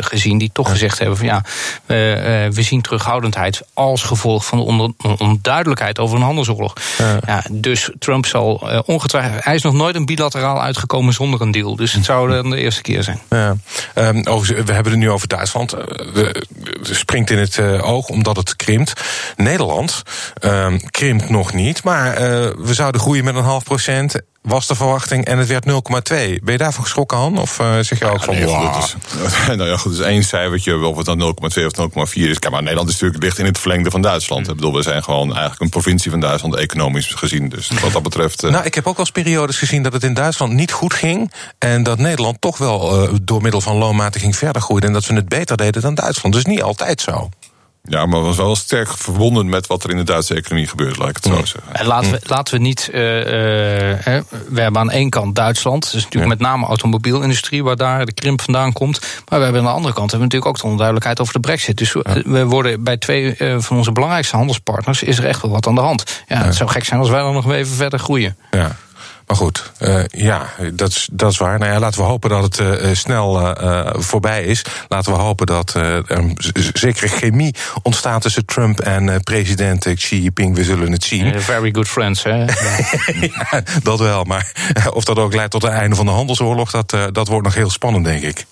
gezien 0.00 0.38
die 0.38 0.50
toch 0.52 0.70
gezegd 0.70 0.98
hebben 0.98 1.16
van 1.16 1.26
ja, 1.26 1.44
we, 1.86 2.12
eh, 2.12 2.54
we 2.54 2.62
zien 2.62 2.80
terughoudendheid 2.80 3.62
als 3.74 4.02
gevolg 4.02 4.46
van 4.46 4.58
de 4.58 5.14
onduidelijkheid 5.18 5.98
over 5.98 6.16
een 6.16 6.22
handelsoorlog. 6.22 6.72
Ja. 6.98 7.18
ja 7.26 7.42
dus 7.50 7.90
Trump 7.98 8.26
zal 8.26 8.72
uh, 8.72 8.80
ongetwijfeld, 8.84 9.44
hij 9.44 9.54
is 9.54 9.62
nog 9.62 9.74
nooit 9.74 9.96
een 9.96 10.06
bilateraal 10.06 10.62
uitgekomen 10.62 11.12
zonder 11.12 11.40
een 11.40 11.50
deal. 11.50 11.76
Dus 11.76 11.92
het 11.92 12.04
zou 12.04 12.30
dan 12.30 12.50
de 12.50 12.56
eerste 12.56 12.82
keer 12.82 13.02
zijn. 13.02 13.20
Ja. 13.30 13.56
Um, 13.94 14.26
over, 14.26 14.64
we 14.64 14.72
hebben 14.72 14.92
het 14.92 15.00
nu 15.00 15.10
over 15.10 15.28
Duitsland. 15.28 15.70
Het 15.70 16.44
springt 16.82 17.30
in 17.30 17.38
het 17.38 17.56
uh, 17.56 17.88
oog 17.88 18.08
omdat 18.08 18.36
het 18.36 18.56
krimpt. 18.56 19.04
Nederland. 19.36 20.02
Um, 20.40 20.75
krimpt 20.90 21.28
nog 21.28 21.52
niet, 21.52 21.84
maar 21.84 22.12
uh, 22.12 22.18
we 22.58 22.74
zouden 22.74 23.00
groeien 23.00 23.24
met 23.24 23.34
een 23.34 23.42
half 23.42 23.64
procent. 23.64 24.20
Was 24.42 24.66
de 24.66 24.74
verwachting 24.74 25.24
en 25.24 25.38
het 25.38 25.48
werd 25.48 25.66
0,2. 25.68 25.72
Ben 26.08 26.40
je 26.44 26.56
daarvan 26.56 26.84
geschrokken, 26.84 27.18
Han? 27.18 27.38
Of 27.38 27.58
uh, 27.58 27.78
zeg 27.80 27.98
je 27.98 28.10
ook 28.10 28.24
van, 28.24 28.34
nee, 28.34 28.44
wow. 28.44 28.76
is, 28.78 28.96
nou 29.46 29.64
ja, 29.64 29.76
goed, 29.76 29.96
dus 29.96 30.06
één 30.06 30.22
cijfertje, 30.22 30.86
of 30.86 30.96
het 30.96 31.06
dan 31.06 31.20
0,2 31.20 31.64
of 31.64 32.10
0,4 32.12 32.22
is. 32.22 32.38
Kijk, 32.38 32.52
maar 32.52 32.62
Nederland 32.62 32.88
is 32.88 32.94
natuurlijk 32.94 33.22
licht 33.22 33.38
in 33.38 33.44
het 33.44 33.58
verlengde 33.58 33.90
van 33.90 34.00
Duitsland. 34.00 34.48
Ik 34.48 34.54
bedoel, 34.54 34.74
we 34.74 34.82
zijn 34.82 35.02
gewoon 35.04 35.28
eigenlijk 35.28 35.60
een 35.60 35.68
provincie 35.68 36.10
van 36.10 36.20
Duitsland, 36.20 36.56
economisch 36.56 37.06
gezien. 37.06 37.48
Dus 37.48 37.70
wat 37.80 37.92
dat 37.92 38.02
betreft... 38.02 38.44
Uh... 38.44 38.50
Nou, 38.50 38.64
ik 38.64 38.74
heb 38.74 38.86
ook 38.86 38.96
wel 38.96 39.06
eens 39.06 39.24
periodes 39.24 39.58
gezien 39.58 39.82
dat 39.82 39.92
het 39.92 40.04
in 40.04 40.14
Duitsland 40.14 40.52
niet 40.52 40.72
goed 40.72 40.94
ging. 40.94 41.32
En 41.58 41.82
dat 41.82 41.98
Nederland 41.98 42.40
toch 42.40 42.58
wel 42.58 43.02
uh, 43.02 43.14
door 43.22 43.42
middel 43.42 43.60
van 43.60 43.76
loonmatiging 43.76 44.36
verder 44.36 44.62
groeide. 44.62 44.86
En 44.86 44.92
dat 44.92 45.06
we 45.06 45.14
het 45.14 45.28
beter 45.28 45.56
deden 45.56 45.82
dan 45.82 45.94
Duitsland. 45.94 46.34
Dus 46.34 46.44
niet 46.44 46.62
altijd 46.62 47.00
zo. 47.00 47.28
Ja, 47.88 48.06
maar 48.06 48.20
was 48.20 48.36
wel 48.36 48.56
sterk 48.56 48.88
verbonden 48.96 49.48
met 49.48 49.66
wat 49.66 49.84
er 49.84 49.90
in 49.90 49.96
de 49.96 50.02
Duitse 50.02 50.34
economie 50.34 50.66
gebeurt, 50.66 50.96
laat 50.96 51.08
ik 51.08 51.16
het 51.16 51.24
zo 51.24 51.34
zeggen. 51.44 51.74
En 51.74 51.86
laten 51.86 52.10
we, 52.10 52.20
laten 52.22 52.54
we 52.54 52.60
niet. 52.60 52.88
Uh, 52.92 53.18
uh, 53.18 54.22
we 54.48 54.60
hebben 54.60 54.80
aan 54.80 54.90
één 54.90 55.10
kant 55.10 55.34
Duitsland, 55.34 55.92
dus 55.92 56.02
natuurlijk 56.04 56.32
met 56.38 56.48
name 56.48 56.66
automobielindustrie, 56.66 57.64
waar 57.64 57.76
daar 57.76 58.06
de 58.06 58.12
krimp 58.12 58.40
vandaan 58.40 58.72
komt. 58.72 59.00
Maar 59.00 59.38
we 59.38 59.44
hebben 59.44 59.62
aan 59.62 59.68
de 59.68 59.74
andere 59.74 59.94
kant 59.94 60.10
hebben 60.10 60.28
we 60.28 60.34
natuurlijk 60.34 60.50
ook 60.56 60.62
de 60.62 60.70
onduidelijkheid 60.70 61.20
over 61.20 61.32
de 61.32 61.40
brexit. 61.40 61.76
Dus 61.76 61.92
we 62.24 62.44
worden 62.44 62.84
bij 62.84 62.96
twee 62.96 63.34
uh, 63.38 63.58
van 63.58 63.76
onze 63.76 63.92
belangrijkste 63.92 64.36
handelspartners 64.36 65.02
is 65.02 65.18
er 65.18 65.24
echt 65.24 65.42
wel 65.42 65.50
wat 65.50 65.66
aan 65.66 65.74
de 65.74 65.80
hand. 65.80 66.22
Ja, 66.28 66.44
het 66.44 66.54
zou 66.54 66.70
gek 66.70 66.84
zijn 66.84 67.00
als 67.00 67.10
wij 67.10 67.20
dan 67.20 67.32
nog 67.32 67.52
even 67.52 67.76
verder 67.76 67.98
groeien. 67.98 68.36
Ja. 68.50 68.76
Maar 69.26 69.36
goed, 69.36 69.72
uh, 69.80 70.04
ja, 70.08 70.46
dat 70.72 70.88
is, 70.90 71.08
dat 71.12 71.32
is 71.32 71.38
waar. 71.38 71.58
Nou 71.58 71.72
ja, 71.72 71.78
laten 71.78 72.00
we 72.00 72.06
hopen 72.06 72.30
dat 72.30 72.42
het 72.42 72.58
uh, 72.58 72.94
snel 72.94 73.40
uh, 73.40 73.90
voorbij 73.92 74.44
is. 74.44 74.64
Laten 74.88 75.12
we 75.12 75.18
hopen 75.18 75.46
dat 75.46 75.74
er 75.74 76.02
een 76.06 76.38
zekere 76.72 77.08
chemie 77.08 77.54
ontstaat 77.82 78.22
tussen 78.22 78.44
Trump 78.44 78.80
en 78.80 79.22
president 79.22 79.94
Xi 79.94 80.22
Jinping. 80.22 80.56
We 80.56 80.64
zullen 80.64 80.92
het 80.92 81.04
zien. 81.04 81.40
very 81.40 81.72
good 81.72 81.88
friends, 81.88 82.22
hè? 82.22 82.38
ja, 83.50 83.62
dat 83.82 83.98
wel. 83.98 84.24
Maar 84.24 84.52
of 84.90 85.04
dat 85.04 85.18
ook 85.18 85.34
leidt 85.34 85.50
tot 85.50 85.62
het 85.62 85.72
einde 85.72 85.96
van 85.96 86.06
de 86.06 86.12
handelsoorlog, 86.12 86.70
dat, 86.70 86.96
dat 87.12 87.28
wordt 87.28 87.44
nog 87.44 87.54
heel 87.54 87.70
spannend, 87.70 88.04
denk 88.04 88.22
ik. 88.22 88.46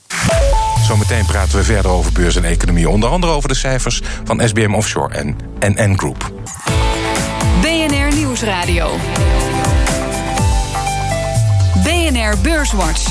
Zometeen 0.87 1.27
praten 1.27 1.59
we 1.59 1.65
verder 1.65 1.91
over 1.91 2.13
beurs 2.13 2.37
en 2.37 2.45
economie. 2.45 2.89
Onder 2.89 3.09
andere 3.09 3.33
over 3.33 3.49
de 3.49 3.55
cijfers 3.55 4.03
van 4.25 4.49
SBM 4.49 4.75
Offshore 4.75 5.15
en 5.15 5.37
NN 5.61 5.99
Group. 5.99 6.33
BNR 7.61 8.15
Nieuwsradio. 8.15 8.99
Beurswatch. 12.43 13.07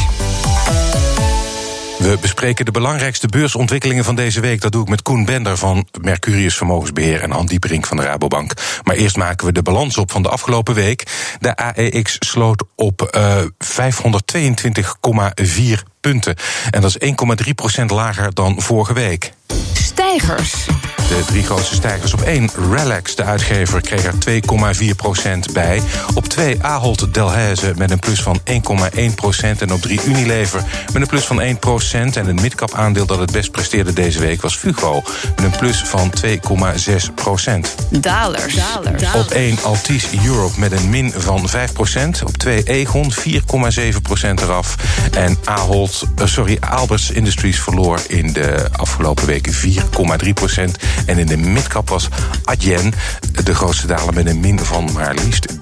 We 1.97 2.17
bespreken 2.21 2.65
de 2.65 2.71
belangrijkste 2.71 3.27
beursontwikkelingen 3.27 4.03
van 4.03 4.15
deze 4.15 4.39
week. 4.39 4.61
Dat 4.61 4.71
doe 4.71 4.81
ik 4.81 4.89
met 4.89 5.01
Koen 5.01 5.25
Bender 5.25 5.57
van 5.57 5.87
Mercurius 6.01 6.55
Vermogensbeheer 6.57 7.21
en 7.21 7.31
Han 7.31 7.45
Dieperink 7.45 7.85
van 7.85 7.97
de 7.97 8.03
Rabobank. 8.03 8.53
Maar 8.83 8.95
eerst 8.95 9.17
maken 9.17 9.45
we 9.45 9.51
de 9.51 9.61
balans 9.61 9.97
op 9.97 10.11
van 10.11 10.21
de 10.23 10.29
afgelopen 10.29 10.73
week. 10.73 11.03
De 11.39 11.55
AEX 11.55 12.15
sloot 12.19 12.63
op 12.75 13.11
uh, 13.15 13.39
eh, 13.39 13.45
522,4 15.77 15.83
punten. 16.01 16.35
En 16.71 16.81
dat 16.81 16.95
is 16.99 17.13
1,3% 17.81 17.85
lager 17.85 18.33
dan 18.33 18.61
vorige 18.61 18.93
week. 18.93 19.33
Stijgers. 19.73 20.65
De 21.13 21.25
drie 21.25 21.43
grootste 21.43 21.75
stijgers 21.75 22.13
op 22.13 22.21
1. 22.21 22.49
Relax, 22.71 23.15
de 23.15 23.23
uitgever, 23.23 23.81
kreeg 23.81 24.05
er 24.05 24.13
2,4% 25.47 25.51
bij. 25.53 25.81
Op 26.13 26.27
2 26.27 26.63
Ahold 26.63 27.13
Delhaize 27.13 27.73
met 27.77 27.91
een 27.91 27.99
plus 27.99 28.21
van 28.21 28.39
1,1% 28.39 28.53
En 29.59 29.73
op 29.73 29.81
3 29.81 30.01
Unilever 30.05 30.63
met 30.93 31.01
een 31.01 31.07
plus 31.07 31.25
van 31.25 31.41
1% 31.41 31.45
En 31.91 32.25
het 32.25 32.41
midcap 32.41 32.73
aandeel 32.73 33.05
dat 33.05 33.19
het 33.19 33.31
best 33.31 33.51
presteerde 33.51 33.93
deze 33.93 34.19
week 34.19 34.41
was 34.41 34.55
Fugo. 34.55 35.03
Met 35.35 35.45
een 35.45 35.57
plus 35.59 35.83
van 35.85 36.13
2,6% 36.25 36.29
Dalers. 37.89 38.55
Op 39.15 39.31
1 39.31 39.57
Altis 39.63 40.07
Europe 40.25 40.59
met 40.59 40.71
een 40.71 40.89
min 40.89 41.13
van 41.15 41.49
5% 41.49 41.53
Op 42.25 42.37
2 42.37 42.63
Egon 42.63 43.13
4,7% 43.13 43.27
eraf. 44.41 44.75
En 45.11 45.37
Ahold, 45.43 46.03
uh, 46.19 46.25
sorry, 46.25 46.57
Alberts 46.69 47.11
Industries 47.11 47.59
verloor 47.59 48.01
in 48.07 48.33
de 48.33 48.67
afgelopen 48.71 49.25
weken 49.51 49.83
4,3% 50.69 50.71
En 51.05 51.17
in 51.17 51.25
de 51.25 51.37
midcap 51.37 51.89
was 51.89 52.07
Adyen 52.43 52.93
de 53.43 53.55
grootste 53.55 53.87
daler 53.87 54.13
met 54.13 54.27
een 54.27 54.39
min 54.39 54.59
van 54.59 54.89
maar 54.93 55.13
liefst 55.13 55.53
13% 55.53 55.59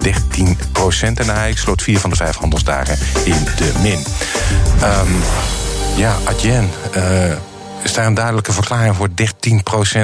En 1.13 1.29
hij 1.29 1.53
sloot 1.55 1.81
vier 1.81 1.99
van 1.99 2.09
de 2.09 2.15
vijf 2.15 2.35
handelsdagen 2.35 2.97
in 3.23 3.47
de 3.55 3.71
min. 3.81 4.05
Um, 4.83 5.21
ja, 5.95 6.15
Adyen. 6.23 6.69
Uh, 6.95 7.50
is 7.83 7.93
daar 7.93 8.05
een 8.05 8.13
duidelijke 8.13 8.51
verklaring 8.51 8.95
voor 8.95 9.07
13% 9.07 9.13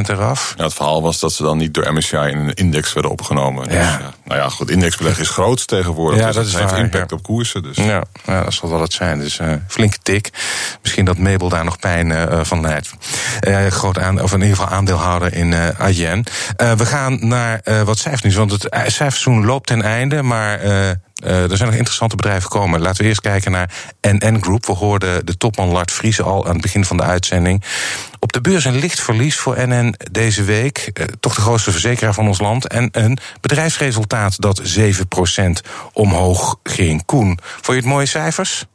eraf? 0.10 0.54
Ja, 0.58 0.64
het 0.64 0.74
verhaal 0.74 1.02
was 1.02 1.20
dat 1.20 1.34
ze 1.34 1.44
dan 1.44 1.58
niet 1.58 1.74
door 1.74 1.94
MSCI 1.94 2.18
in 2.18 2.38
een 2.38 2.54
index 2.54 2.94
werden 2.94 3.12
opgenomen. 3.12 3.68
Dus, 3.68 3.74
ja. 3.74 4.14
nou 4.24 4.40
ja, 4.40 4.50
goed, 4.50 4.70
indexbeleg 4.70 5.20
is 5.20 5.30
groot 5.30 5.68
tegenwoordig. 5.68 6.20
Ja, 6.20 6.26
dus 6.26 6.36
dat, 6.36 6.46
is 6.46 6.54
heeft 6.54 6.72
impact 6.72 7.12
op 7.12 7.24
koersen. 7.24 7.64
Dus. 7.64 7.76
Ja, 7.76 8.04
ja, 8.26 8.44
dat 8.44 8.54
zal 8.54 8.70
wel 8.70 8.82
het 8.82 8.94
zijn. 8.94 9.20
Dus 9.20 9.40
uh, 9.40 9.54
flinke 9.68 9.98
tik. 10.04 10.30
Misschien 10.82 11.06
dat 11.06 11.18
Mabel 11.18 11.50
daar 11.50 11.64
nog 11.64 11.80
pijn 11.80 12.10
uh, 12.10 12.40
van 12.44 12.62
leidt. 12.62 12.92
Uh, 13.48 13.68
groot 13.68 14.00
aan, 14.00 14.22
of 14.22 14.34
in 14.34 14.42
ieder 14.42 14.56
geval 14.56 14.72
aandeelhouder 14.72 15.34
in 15.34 15.52
uh, 15.52 15.68
AGN. 15.80 16.26
we 16.78 16.86
gaan 16.86 17.28
naar 17.28 17.62
wat 17.86 17.98
cijfers, 17.98 18.36
want 18.36 18.52
het 18.52 18.62
cijferseizoen 18.72 19.46
loopt 19.46 19.68
ten 19.68 19.82
einde, 19.82 20.22
maar 20.22 20.60
uh, 21.26 21.52
er 21.52 21.58
zijn 21.58 21.70
nog 21.70 21.78
interessante 21.78 22.16
bedrijven 22.16 22.52
gekomen. 22.52 22.82
Laten 22.82 23.02
we 23.02 23.08
eerst 23.08 23.22
kijken 23.22 23.52
naar 23.52 23.70
NN 24.02 24.38
Group. 24.42 24.66
We 24.66 24.74
hoorden 24.74 25.26
de 25.26 25.38
topman 25.38 25.72
Lart 25.72 25.92
Vries 25.92 26.22
al 26.22 26.46
aan 26.46 26.54
het 26.54 26.62
begin 26.62 26.86
van 26.86 26.98
de 26.98 27.04
uitzending. 27.04 27.64
Op 28.20 28.34
de 28.34 28.42
beurs 28.42 28.66
een 28.66 28.80
licht 28.80 29.00
verlies 29.00 29.36
voor 29.36 29.68
NN 29.68 29.96
deze 30.12 30.44
week. 30.44 30.92
Uh, 30.94 31.06
toch 31.20 31.36
de 31.36 31.42
grootste 31.42 31.72
verzekeraar 31.72 32.14
van 32.14 32.28
ons 32.28 32.40
land. 32.40 32.68
En 32.68 32.90
een 32.92 33.18
bedrijfsresultaat 33.42 34.42
dat 34.42 34.62
7% 34.78 34.84
omhoog 35.94 36.60
ging. 36.64 37.06
Koen, 37.06 37.40
vond 37.42 37.68
je 37.68 37.74
het 37.74 37.86
mooie 37.86 38.06
cijfers? 38.06 38.66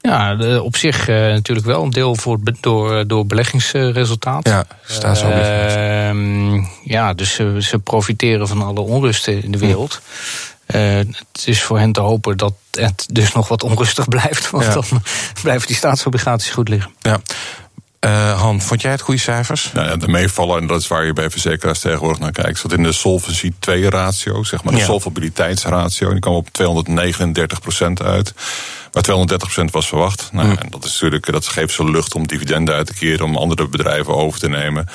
Ja, 0.00 0.36
op 0.60 0.76
zich 0.76 1.08
uh, 1.08 1.16
natuurlijk 1.16 1.66
wel 1.66 1.82
een 1.82 1.90
deel 1.90 2.16
voor, 2.16 2.38
door, 2.60 3.06
door 3.06 3.26
beleggingsresultaat. 3.26 4.48
Ja, 4.48 4.64
staat 4.84 5.18
zo. 5.18 5.28
Uh, 5.28 6.64
ja, 6.84 7.14
dus 7.14 7.34
ze, 7.34 7.56
ze 7.58 7.78
profiteren 7.78 8.48
van 8.48 8.62
alle 8.62 8.80
onrusten 8.80 9.42
in 9.42 9.50
de 9.50 9.58
wereld. 9.58 10.00
Uh, 10.74 10.96
het 10.96 11.44
is 11.44 11.62
voor 11.62 11.78
hen 11.78 11.92
te 11.92 12.00
hopen 12.00 12.36
dat 12.36 12.52
het 12.70 13.06
dus 13.12 13.32
nog 13.32 13.48
wat 13.48 13.62
onrustig 13.62 14.08
blijft. 14.18 14.50
Want 14.50 14.72
dan 14.72 15.02
blijven 15.42 15.66
die 15.66 15.76
staatsobligaties 15.76 16.50
goed 16.50 16.68
liggen. 16.68 16.90
Ja. 17.00 17.20
Uh, 18.00 18.40
Han, 18.40 18.60
vond 18.60 18.82
jij 18.82 18.90
het 18.90 19.00
goede 19.00 19.20
cijfers? 19.20 19.72
Nou 19.72 19.88
ja, 19.88 19.96
de 19.96 20.08
meevallen, 20.08 20.60
en 20.60 20.66
dat 20.66 20.80
is 20.80 20.88
waar 20.88 21.04
je 21.04 21.12
bij 21.12 21.30
verzekeraars 21.30 21.78
tegenwoordig 21.78 22.18
naar 22.18 22.32
kijkt, 22.32 22.58
zat 22.58 22.72
in 22.72 22.82
de 22.82 22.92
Solvency 22.92 23.52
2 23.58 23.90
ratio, 23.90 24.44
zeg 24.44 24.64
maar 24.64 24.72
de 24.72 24.78
ja. 24.78 24.84
solvabiliteitsratio. 24.84 26.10
Die 26.10 26.20
kwam 26.20 26.34
op 26.34 26.48
239% 26.48 28.04
uit. 28.04 28.34
Waar 28.92 29.04
230% 29.60 29.64
was 29.70 29.88
verwacht. 29.88 30.28
Nou, 30.32 30.48
en 30.48 30.66
dat 30.70 30.84
is 30.84 30.92
natuurlijk, 30.92 31.32
dat 31.32 31.46
geeft 31.46 31.74
ze 31.74 31.84
lucht 31.90 32.14
om 32.14 32.26
dividenden 32.26 32.74
uit 32.74 32.86
te 32.86 32.94
keren, 32.94 33.24
om 33.24 33.36
andere 33.36 33.68
bedrijven 33.68 34.14
over 34.14 34.40
te 34.40 34.48
nemen. 34.48 34.88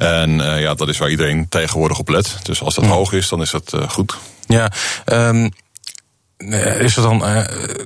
En 0.00 0.30
uh, 0.30 0.60
ja, 0.60 0.74
dat 0.74 0.88
is 0.88 0.98
waar 0.98 1.10
iedereen 1.10 1.48
tegenwoordig 1.48 1.98
op 1.98 2.08
let. 2.08 2.38
Dus 2.42 2.62
als 2.62 2.74
dat 2.74 2.84
hoog 2.86 3.12
is, 3.12 3.28
dan 3.28 3.40
is 3.40 3.50
dat 3.50 3.72
uh, 3.74 3.88
goed. 3.88 4.16
Ja, 4.46 4.72
um, 5.04 5.50
is 6.78 6.96
het 6.96 7.04
dan, 7.04 7.22
uh, 7.24 7.36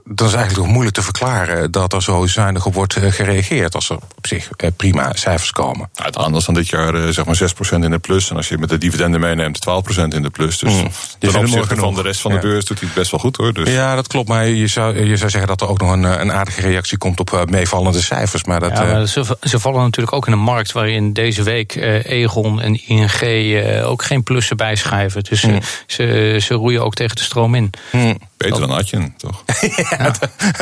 dat 0.04 0.28
is 0.28 0.34
eigenlijk 0.34 0.56
nog 0.56 0.66
moeilijk 0.66 0.94
te 0.94 1.02
verklaren 1.02 1.70
dat 1.70 1.92
er 1.92 2.02
zo 2.02 2.26
zuinig 2.26 2.66
op 2.66 2.74
wordt 2.74 2.94
gereageerd 2.94 3.74
als 3.74 3.90
er 3.90 3.96
op 3.96 4.26
zich 4.26 4.48
uh, 4.56 4.70
prima 4.76 5.12
cijfers 5.14 5.50
komen. 5.50 5.88
Nou, 5.94 6.06
het 6.06 6.16
aandeel 6.16 6.40
van 6.40 6.54
dit 6.54 6.68
jaar 6.68 6.94
uh, 6.94 7.08
zeg 7.08 7.24
maar 7.24 7.40
6% 7.72 7.78
in 7.78 7.90
de 7.90 7.98
plus. 7.98 8.30
En 8.30 8.36
als 8.36 8.48
je 8.48 8.58
met 8.58 8.68
de 8.68 8.78
dividenden 8.78 9.20
meeneemt, 9.20 9.66
12% 9.68 10.02
in 10.08 10.22
de 10.22 10.30
plus. 10.30 10.58
Dus 10.58 10.72
mm. 10.72 10.90
ten 11.18 11.38
opzichte 11.38 11.76
van 11.76 11.94
de 11.94 12.02
rest 12.02 12.20
van 12.20 12.32
de 12.32 12.38
beurs 12.38 12.64
doet 12.64 12.78
hij 12.78 12.88
het 12.88 12.96
best 12.96 13.10
wel 13.10 13.20
goed 13.20 13.36
hoor. 13.36 13.52
Dus. 13.52 13.70
Ja, 13.70 13.94
dat 13.94 14.06
klopt. 14.06 14.28
Maar 14.28 14.46
je 14.46 14.66
zou, 14.66 15.04
je 15.04 15.16
zou 15.16 15.30
zeggen 15.30 15.48
dat 15.48 15.60
er 15.60 15.68
ook 15.68 15.80
nog 15.80 15.92
een, 15.92 16.02
een 16.02 16.32
aardige 16.32 16.60
reactie 16.60 16.98
komt 16.98 17.20
op 17.20 17.50
meevallende 17.50 18.00
cijfers. 18.00 18.44
Maar 18.44 18.60
dat, 18.60 18.70
ja, 18.70 18.84
maar 18.84 19.06
ze, 19.06 19.36
ze, 19.42 19.58
vallen 19.58 19.82
natuurlijk 19.82 20.16
ook 20.16 20.26
in 20.26 20.32
een 20.32 20.38
markt 20.38 20.72
waarin 20.72 21.12
deze 21.12 21.42
week 21.42 21.74
Egon 22.04 22.60
en 22.60 22.80
ING 22.86 23.82
ook 23.84 24.02
geen 24.02 24.22
plussen 24.22 24.56
bijschrijven. 24.56 25.22
Dus 25.22 25.44
mm. 25.44 25.60
ze, 25.86 26.36
ze 26.40 26.54
roeien 26.54 26.84
ook 26.84 26.94
tegen 26.94 27.16
de 27.16 27.22
stroom 27.22 27.54
in. 27.54 27.70
Mm. 27.92 28.18
Beter 28.44 28.66
dan 28.66 28.76
Atjen, 28.76 29.14
toch? 29.16 29.42
ja, 29.90 30.12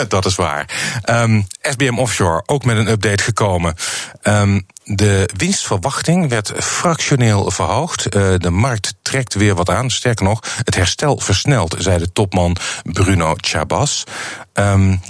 dat 0.09 0.25
is 0.25 0.35
waar. 0.35 0.61
Um, 1.05 1.47
ehm, 1.61 1.73
SBM 1.73 1.99
Offshore, 1.99 2.43
ook 2.47 2.65
met 2.65 2.77
een 2.77 2.89
update 2.89 3.23
gekomen. 3.23 3.75
Um, 4.23 4.67
de 4.85 5.29
winstverwachting 5.37 6.29
werd 6.29 6.53
fractioneel 6.57 7.51
verhoogd. 7.51 8.17
Uh, 8.17 8.35
de 8.37 8.51
markt 8.51 8.95
trekt 9.03 9.35
weer 9.35 9.55
wat 9.55 9.71
aan. 9.71 9.91
Sterker 9.91 10.25
nog, 10.25 10.41
het 10.65 10.75
herstel 10.75 11.19
versnelt, 11.19 11.75
zei 11.79 11.99
de 11.99 12.13
topman 12.13 12.57
Bruno 12.83 13.35
Chabas. 13.37 14.05
Um, 14.53 15.01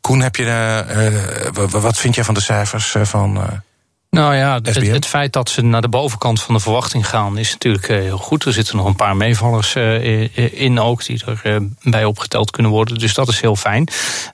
Koen, 0.00 0.20
heb 0.20 0.36
je, 0.36 0.44
uh, 1.54 1.66
wat 1.70 1.98
vind 1.98 2.14
jij 2.14 2.24
van 2.24 2.34
de 2.34 2.40
cijfers 2.40 2.96
van... 3.02 3.62
Nou 4.16 4.34
ja, 4.34 4.54
het, 4.62 4.86
het, 4.86 5.06
feit 5.06 5.32
dat 5.32 5.48
ze 5.48 5.62
naar 5.62 5.80
de 5.80 5.88
bovenkant 5.88 6.42
van 6.42 6.54
de 6.54 6.60
verwachting 6.60 7.08
gaan 7.08 7.38
is 7.38 7.52
natuurlijk 7.52 7.88
eh, 7.88 7.96
heel 7.96 8.18
goed. 8.18 8.44
Er 8.44 8.52
zitten 8.52 8.76
nog 8.76 8.86
een 8.86 8.96
paar 8.96 9.16
meevallers 9.16 9.74
uh, 9.74 10.62
in 10.62 10.80
ook 10.80 11.04
die 11.04 11.24
erbij 11.26 11.68
bij 11.82 12.04
opgeteld 12.04 12.50
kunnen 12.50 12.72
worden. 12.72 12.98
Dus 12.98 13.14
dat 13.14 13.28
is 13.28 13.40
heel 13.40 13.56
fijn. 13.56 13.88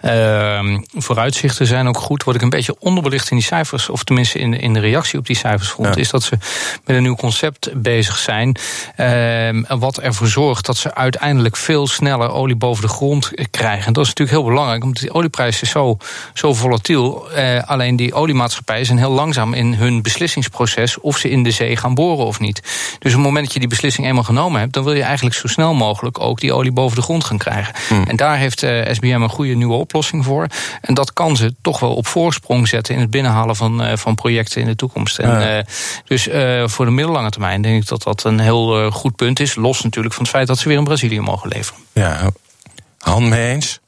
Uh, 0.05 0.79
vooruitzichten 0.95 1.67
zijn 1.67 1.89
ook 1.89 1.99
goed. 1.99 2.25
Wat 2.25 2.35
ik 2.35 2.43
een 2.43 2.51
beetje 2.51 2.77
onderbelicht 2.79 3.31
in 3.31 3.37
die 3.37 3.47
cijfers, 3.47 3.89
of 3.89 4.05
tenminste 4.05 4.39
in, 4.39 4.61
in 4.61 4.73
de 4.73 4.81
reactie 4.81 5.19
op 5.19 5.27
die 5.27 5.37
cijfers 5.37 5.69
vond, 5.69 5.97
is 5.97 6.11
dat 6.11 6.23
ze 6.23 6.37
met 6.85 6.97
een 6.97 7.03
nieuw 7.03 7.17
concept 7.17 7.83
bezig 7.83 8.17
zijn. 8.17 8.57
Ehm, 8.97 9.63
wat 9.79 9.99
ervoor 9.99 10.29
zorgt 10.29 10.67
dat 10.67 10.77
ze 10.77 10.95
uiteindelijk 10.95 11.57
veel 11.57 11.87
sneller 11.87 12.31
olie 12.31 12.57
boven 12.57 12.83
de 12.83 12.89
grond 12.89 13.31
krijgen. 13.51 13.93
dat 13.93 14.03
is 14.03 14.09
natuurlijk 14.09 14.39
heel 14.39 14.49
belangrijk, 14.49 14.85
omdat 14.85 15.03
die 15.03 15.15
olieprijs 15.15 15.63
is 15.63 15.71
zo, 15.71 15.97
zo 16.35 16.55
volatiel. 16.55 17.29
alleen 17.65 17.97
die 17.97 18.15
oliemaatschappijen 18.15 18.87
zijn 18.87 18.99
heel 18.99 19.11
langzaam 19.11 19.55
in 19.55 19.68
hun 19.75 20.03
beslissingsproces 20.03 21.01
of 21.01 21.17
ze 21.19 21.31
in 21.31 21.43
de 21.43 21.51
zee 21.51 21.77
gaan 21.77 21.95
boren 21.95 22.27
of 22.27 22.41
niet. 22.41 22.61
Dus 22.99 23.13
op 23.13 23.19
het 23.19 23.27
moment 23.27 23.45
dat 23.45 23.53
je 23.53 23.59
die 23.59 23.69
beslissing 23.69 24.07
eenmaal 24.07 24.23
genomen 24.23 24.61
hebt, 24.61 24.73
dan 24.73 24.85
wil 24.85 24.95
je 24.95 25.03
eigenlijk 25.03 25.37
zo 25.37 25.47
snel 25.47 25.75
mogelijk 25.75 26.21
ook 26.21 26.41
die 26.41 26.53
olie 26.53 26.73
boven 26.73 26.97
de 26.97 27.03
grond 27.03 27.25
gaan 27.25 27.39
krijgen. 27.39 27.75
Hmm. 27.89 28.05
En 28.05 28.17
daar 28.17 28.37
heeft 28.37 28.63
uh, 28.63 28.81
eh, 28.81 28.95
SBM 28.95 29.23
een 29.23 29.29
goede 29.29 29.55
nieuwe 29.55 29.75
oplossing 29.75 30.25
voor. 30.25 30.47
En 30.81 30.95
dat 30.95 31.13
kan 31.13 31.37
ze 31.37 31.55
toch 31.63 31.81
wel 31.81 31.95
op 31.95 32.07
voorsprong 32.07 32.69
zetten 32.69 32.95
in 32.95 33.01
het 33.01 33.11
binnenhalen 33.11 33.57
van, 33.57 33.85
uh, 33.85 33.97
van 33.97 34.15
projecten 34.15 34.61
in 34.61 34.67
de 34.67 34.77
toekomst. 34.77 35.19
En, 35.19 35.57
uh, 35.57 35.59
dus 36.05 36.29
voor 36.73 36.85
de 36.85 36.91
middellange 36.91 37.31
termijn 37.31 37.63
denk 37.63 37.83
ik 37.83 37.89
dat 37.89 38.03
dat 38.03 38.25
een 38.25 38.39
heel 38.41 38.91
goed 38.91 39.17
punt 39.17 39.41
is. 39.41 39.55
Los 39.55 39.83
natuurlijk 39.83 40.15
van 40.15 40.23
het 40.23 40.33
feit 40.33 40.47
dat 40.47 40.59
ze 40.59 40.69
weer 40.69 40.79
in 40.79 40.85
Brazilië 40.85 41.21
mogen 41.21 41.49
leveren. 41.49 41.81
Ja, 41.93 42.31
Han 42.99 43.29
mee 43.29 43.53
eens? 43.53 43.81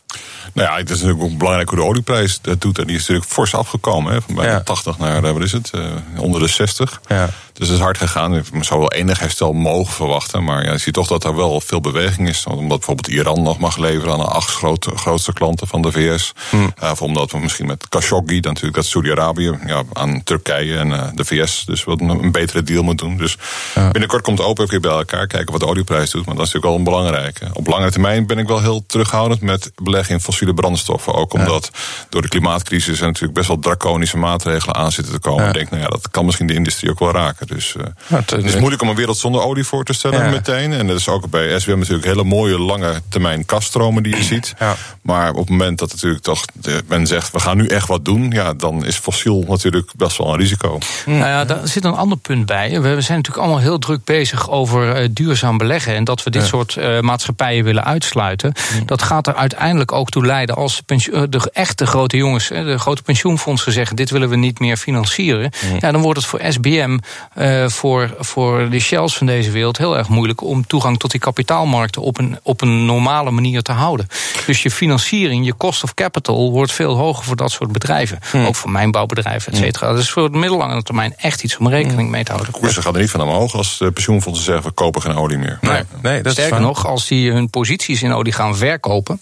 Nou 0.53 0.69
ja, 0.69 0.77
het 0.77 0.91
is 0.91 1.01
natuurlijk 1.01 1.33
ook 1.33 1.39
belangrijk 1.39 1.69
hoe 1.69 1.79
de 1.79 1.85
olieprijs 1.85 2.39
dat 2.41 2.61
doet. 2.61 2.79
En 2.79 2.87
die 2.87 2.97
is 2.97 3.01
natuurlijk 3.01 3.31
fors 3.31 3.55
afgekomen. 3.55 4.13
Hè, 4.13 4.23
van 4.23 4.35
bijna 4.35 4.53
ja. 4.53 4.61
80 4.61 4.99
naar, 4.99 5.33
wat 5.33 5.43
is 5.43 5.53
het, 5.53 5.71
uh, 5.75 5.83
onder 6.17 6.41
de 6.41 6.49
60. 6.49 7.01
Ja. 7.09 7.29
Dus 7.61 7.69
het 7.69 7.79
is 7.79 7.85
hard 7.85 7.99
gegaan. 7.99 8.37
Ik 8.37 8.45
zou 8.61 8.81
wel 8.81 8.93
enig 8.93 9.19
herstel 9.19 9.53
mogen 9.53 9.95
verwachten. 9.95 10.45
Maar 10.45 10.65
ja, 10.65 10.73
je 10.73 10.79
ziet 10.79 10.95
toch 10.95 11.07
dat 11.07 11.25
er 11.25 11.37
wel 11.37 11.61
veel 11.61 11.81
beweging 11.81 12.29
is. 12.29 12.45
Omdat 12.47 12.79
bijvoorbeeld 12.79 13.09
Iran 13.09 13.43
nog 13.43 13.59
mag 13.59 13.77
leveren 13.77 14.13
aan 14.13 14.19
de 14.19 14.25
acht 14.25 14.51
grote, 14.51 14.97
grootste 14.97 15.33
klanten 15.33 15.67
van 15.67 15.83
de 15.83 15.93
VS. 15.93 16.33
Hmm. 16.51 16.73
Uh, 16.83 16.91
of 16.91 17.03
omdat 17.03 17.31
we 17.31 17.39
misschien 17.39 17.67
met 17.67 17.89
Khashoggi, 17.89 18.41
dan 18.41 18.53
natuurlijk 18.53 18.77
dat 18.77 18.87
Saudi-Arabië, 18.87 19.59
ja, 19.67 19.83
aan 19.93 20.23
Turkije 20.23 20.77
en 20.77 20.89
uh, 20.89 21.07
de 21.15 21.25
VS 21.25 21.65
dus 21.65 21.85
wat 21.85 22.01
een, 22.01 22.09
een, 22.09 22.33
betere 22.33 22.63
deal 22.63 22.83
moet 22.83 22.99
doen. 22.99 23.17
Dus 23.17 23.37
ja. 23.75 23.91
binnenkort 23.91 24.23
komt 24.23 24.41
OPEC 24.41 24.71
weer 24.71 24.81
bij 24.81 24.91
elkaar, 24.91 25.27
kijken 25.27 25.53
wat 25.53 25.61
de 25.61 25.67
olieprijs 25.67 26.11
doet. 26.11 26.27
Maar 26.27 26.37
dat 26.37 26.47
is 26.47 26.53
natuurlijk 26.53 26.85
wel 26.85 26.95
een 26.95 27.05
belangrijke. 27.05 27.49
Op 27.53 27.67
lange 27.67 27.91
termijn 27.91 28.27
ben 28.27 28.39
ik 28.39 28.47
wel 28.47 28.61
heel 28.61 28.85
terughoudend 28.87 29.41
met 29.41 29.73
beleggen 29.83 30.15
in 30.15 30.21
fossiele 30.41 30.55
brandstoffen. 30.55 31.15
Ook 31.15 31.33
omdat 31.33 31.71
door 32.09 32.23
de 32.23 32.29
klimaatcrisis 32.29 33.01
er 33.01 33.07
natuurlijk 33.07 33.35
best 33.35 33.49
wel 33.49 33.59
draconische 33.59 34.17
maatregelen 34.17 34.75
aan 34.75 34.93
zitten 34.93 35.13
te 35.13 35.21
komen. 35.21 35.47
Ik 35.47 35.55
denk, 35.55 35.71
nou 35.71 35.83
ja, 35.83 35.89
dat 35.89 36.11
kan 36.11 36.25
misschien 36.25 36.47
de 36.47 36.55
industrie 36.55 36.91
ook 36.91 36.99
wel 36.99 37.13
raken. 37.13 37.47
Dus 37.47 37.75
uh, 37.79 37.85
het, 38.07 38.33
is 38.33 38.57
moeilijk 38.57 38.83
om 38.83 38.89
een 38.89 38.95
wereld 38.95 39.17
zonder 39.17 39.43
olie 39.43 39.65
voor 39.65 39.85
te 39.85 39.93
stellen 39.93 40.31
meteen. 40.31 40.73
En 40.73 40.87
dat 40.87 40.97
is 40.97 41.09
ook 41.09 41.31
bij 41.31 41.59
SWM 41.59 41.79
natuurlijk 41.79 42.05
hele 42.05 42.25
mooie 42.25 42.59
lange 42.59 43.03
termijn 43.09 43.45
kaststromen 43.45 44.03
die 44.03 44.17
je 44.17 44.23
ziet. 44.23 44.55
Ja. 44.59 44.77
Maar 45.03 45.31
op 45.31 45.37
het 45.37 45.49
moment 45.49 45.79
dat 45.79 45.93
natuurlijk 45.93 46.23
toch 46.23 46.45
men 46.87 47.07
zegt, 47.07 47.33
we 47.33 47.41
gaan 47.41 47.57
nu 47.57 47.67
echt 47.67 47.89
wat 47.89 48.05
doen, 48.05 48.31
ja, 48.31 48.55
dan 48.55 48.85
is 48.85 48.97
fossiel 48.97 49.45
natuurlijk 49.49 49.93
best 49.97 50.17
wel 50.19 50.33
een 50.33 50.39
risico. 50.39 50.79
Nou 51.07 51.19
ja, 51.19 51.45
daar 51.45 51.69
zit 51.69 51.85
een 51.85 51.95
ander 51.95 52.19
punt 52.19 52.47
bij. 52.47 52.81
We 52.81 53.01
zijn 53.01 53.19
natuurlijk 53.19 53.37
allemaal 53.37 53.59
heel 53.59 53.79
druk 53.79 54.05
bezig 54.05 54.51
over 54.51 55.03
uh, 55.03 55.09
duurzaam 55.11 55.59
beleggen 55.59 55.95
en 55.95 56.05
dat 56.05 56.23
we 56.23 56.31
dit 56.31 56.47
soort 56.47 56.77
uh, 56.77 57.01
maatschappijen 57.01 57.65
willen 57.65 57.85
uitsluiten. 57.85 58.53
Dat 58.87 59.03
gaat 59.03 59.27
er 59.27 59.35
uiteindelijk 59.35 59.93
ook 59.93 60.11
toe 60.11 60.20
leiden 60.27 60.57
als 60.57 60.83
de 60.87 61.51
echte 61.53 61.87
grote 61.87 62.17
jongens, 62.17 62.49
de 62.49 62.79
grote 62.79 63.03
pensioenfondsen 63.03 63.73
zeggen, 63.73 63.97
dit 63.97 64.11
willen 64.11 64.29
we 64.29 64.37
niet 64.37 64.59
meer 64.59 64.77
financieren. 64.77 65.53
Ja, 65.81 65.93
dan 65.93 66.01
wordt 66.01 66.19
het 66.19 66.29
voor 66.29 66.41
SBM 66.49 66.99
uh, 67.39 67.69
voor, 67.69 68.15
voor 68.19 68.71
de 68.71 68.81
shells 68.81 69.17
van 69.17 69.27
deze 69.27 69.51
wereld 69.51 69.79
heel 69.79 69.99
erg 69.99 70.09
moeilijk 70.09 70.43
om 70.43 70.67
toegang 70.67 70.99
tot 70.99 71.11
die 71.11 71.21
kapitaalmarkten 71.21 72.03
op 72.03 72.19
een, 72.19 72.39
op 72.43 72.61
een 72.61 72.85
normale 72.87 73.31
manier 73.31 73.63
te 73.63 73.73
houden. 73.73 74.07
Dus 74.47 74.63
je 74.63 74.71
financiering, 74.71 75.47
je 75.47 75.57
cost 75.57 75.83
of 75.83 75.95
capital, 75.95 76.51
wordt 76.51 76.73
veel 76.73 76.97
hoger 76.97 77.25
voor 77.25 77.37
dat 77.37 77.51
soort 77.51 77.73
bedrijven. 77.73 78.19
Hmm. 78.31 78.47
Ook 78.47 78.55
voor 78.55 78.71
mijnbouwbedrijven, 78.71 79.53
et 79.53 79.59
cetera. 79.59 79.89
Dat 79.89 79.99
is 79.99 80.11
voor 80.11 80.33
de 80.33 80.39
middellange 80.39 80.83
termijn 80.83 81.15
echt 81.17 81.43
iets 81.43 81.57
om 81.57 81.69
rekening 81.69 82.01
hmm. 82.01 82.11
mee 82.11 82.25
te 82.25 82.33
houden. 82.33 82.53
De 82.53 82.59
koersen 82.59 82.83
gaan 82.83 82.95
er 82.95 83.01
niet 83.01 83.11
van 83.11 83.21
omhoog 83.21 83.55
als 83.55 83.79
de 83.79 83.91
pensioenfondsen 83.91 84.45
zeggen 84.45 84.65
we 84.65 84.73
kopen 84.73 85.03
geen 85.03 85.17
olie 85.17 85.39
meer. 85.39 85.59
Nee, 85.61 85.83
nee 86.03 86.23
dat 86.23 86.33
Sterker 86.33 86.61
nog, 86.61 86.87
als 86.87 87.07
die 87.07 87.33
hun 87.33 87.51
posities 87.51 88.03
in 88.03 88.13
olie 88.13 88.33
gaan 88.33 88.57
verkopen 88.57 89.21